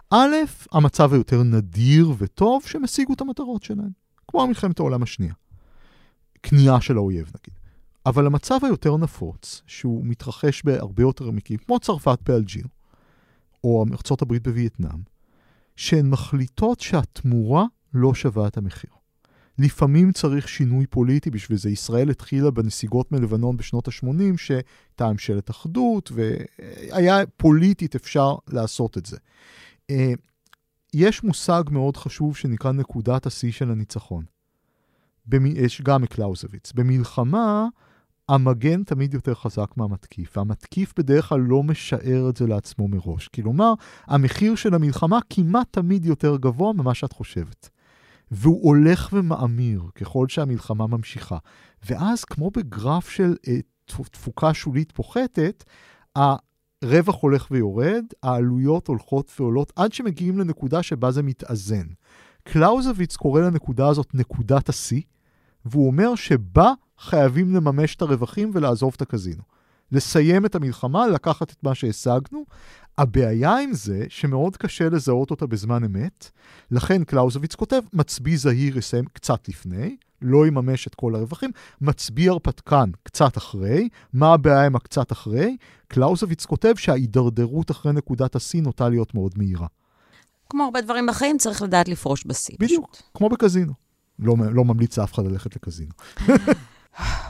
[0.09, 0.35] א',
[0.71, 3.89] המצב היותר נדיר וטוב שהם השיגו את המטרות שלהם,
[4.27, 5.33] כמו מלחמת העולם השנייה.
[6.43, 7.62] כניעה של האויב נגיד.
[8.05, 12.67] אבל המצב היותר נפוץ, שהוא מתרחש בהרבה יותר מקרים, כמו צרפת באלג'יר,
[13.63, 14.99] או ארצות הברית בווייטנאם,
[15.75, 18.89] שהן מחליטות שהתמורה לא שווה את המחיר.
[19.57, 26.11] לפעמים צריך שינוי פוליטי, בשביל זה ישראל התחילה בנסיגות מלבנון בשנות ה-80, שהייתה ממשלת אחדות,
[26.11, 29.17] והיה פוליטית אפשר לעשות את זה.
[29.89, 30.13] אה,
[30.93, 34.25] יש מושג מאוד חשוב שנקרא נקודת השיא של הניצחון.
[35.55, 36.71] יש גם מקלאוזוויץ.
[36.71, 37.67] במלחמה,
[38.29, 43.27] המגן תמיד יותר חזק מהמתקיף, והמתקיף בדרך כלל לא משער את זה לעצמו מראש.
[43.27, 43.73] כלומר,
[44.05, 47.69] המחיר של המלחמה כמעט תמיד יותר גבוה ממה שאת חושבת.
[48.31, 51.37] והוא הולך ומאמיר ככל שהמלחמה ממשיכה.
[51.89, 55.63] ואז, כמו בגרף של אה, תפוקה שולית פוחתת,
[56.15, 61.87] הרווח הולך ויורד, העלויות הולכות ועולות, עד שמגיעים לנקודה שבה זה מתאזן.
[62.43, 65.01] קלאוזוויץ קורא לנקודה הזאת נקודת השיא,
[65.65, 66.73] והוא אומר שבה
[67.03, 69.43] חייבים לממש את הרווחים ולעזוב את הקזינו.
[69.91, 72.45] לסיים את המלחמה, לקחת את מה שהשגנו.
[72.97, 76.31] הבעיה עם זה, שמאוד קשה לזהות אותה בזמן אמת,
[76.71, 81.51] לכן קלאוזוויץ כותב, מצביא זהיר יסיים קצת לפני, לא יממש את כל הרווחים,
[81.81, 85.57] מצביא הרפתקן קצת אחרי, מה הבעיה עם הקצת אחרי?
[85.87, 89.67] קלאוזוויץ כותב שההידרדרות אחרי נקודת השיא נוטה להיות מאוד מהירה.
[90.49, 92.55] כמו הרבה דברים בחיים, צריך לדעת לפרוש בשיא.
[92.59, 93.03] בדיוק, פשוט.
[93.13, 93.73] כמו בקזינו.
[94.19, 95.91] לא, לא ממליץ לאף אחד ללכת לקזינו.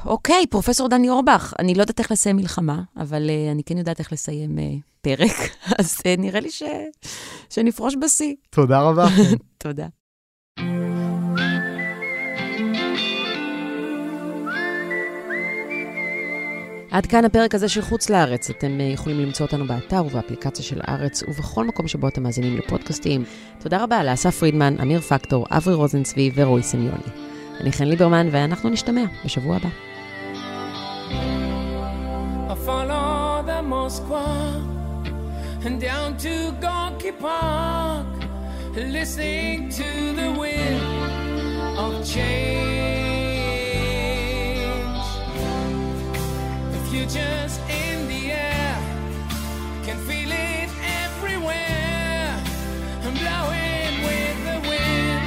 [0.05, 3.99] אוקיי, פרופסור דני אורבך, אני לא יודעת איך לסיים מלחמה, אבל uh, אני כן יודעת
[3.99, 4.61] איך לסיים uh,
[5.01, 5.49] פרק,
[5.79, 6.63] אז uh, נראה לי ש...
[7.49, 8.35] שנפרוש בשיא.
[8.49, 9.05] תודה רבה.
[9.57, 9.87] תודה.
[16.91, 18.49] עד כאן הפרק הזה של חוץ לארץ.
[18.49, 23.23] אתם יכולים למצוא אותנו באתר ובאפליקציה של הארץ ובכל מקום שבו אתם מאזינים לפודקאסטים.
[23.59, 27.33] תודה רבה לאסף פרידמן, אמיר פקטור, אברי רוזנצבי ורועי סמיוני.
[27.59, 29.92] אני חן ליברמן ואנחנו נשתמע בשבוע הבא.
[32.53, 34.27] I follow the Moskva
[35.65, 38.05] and down to Gorky Park,
[38.75, 40.81] listening to the wind
[41.77, 42.93] of change.
[46.71, 48.77] The future's in the air,
[49.85, 50.69] can feel it
[51.01, 52.43] everywhere.
[53.03, 55.23] I'm blowing with the wind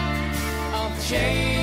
[0.75, 1.56] of change.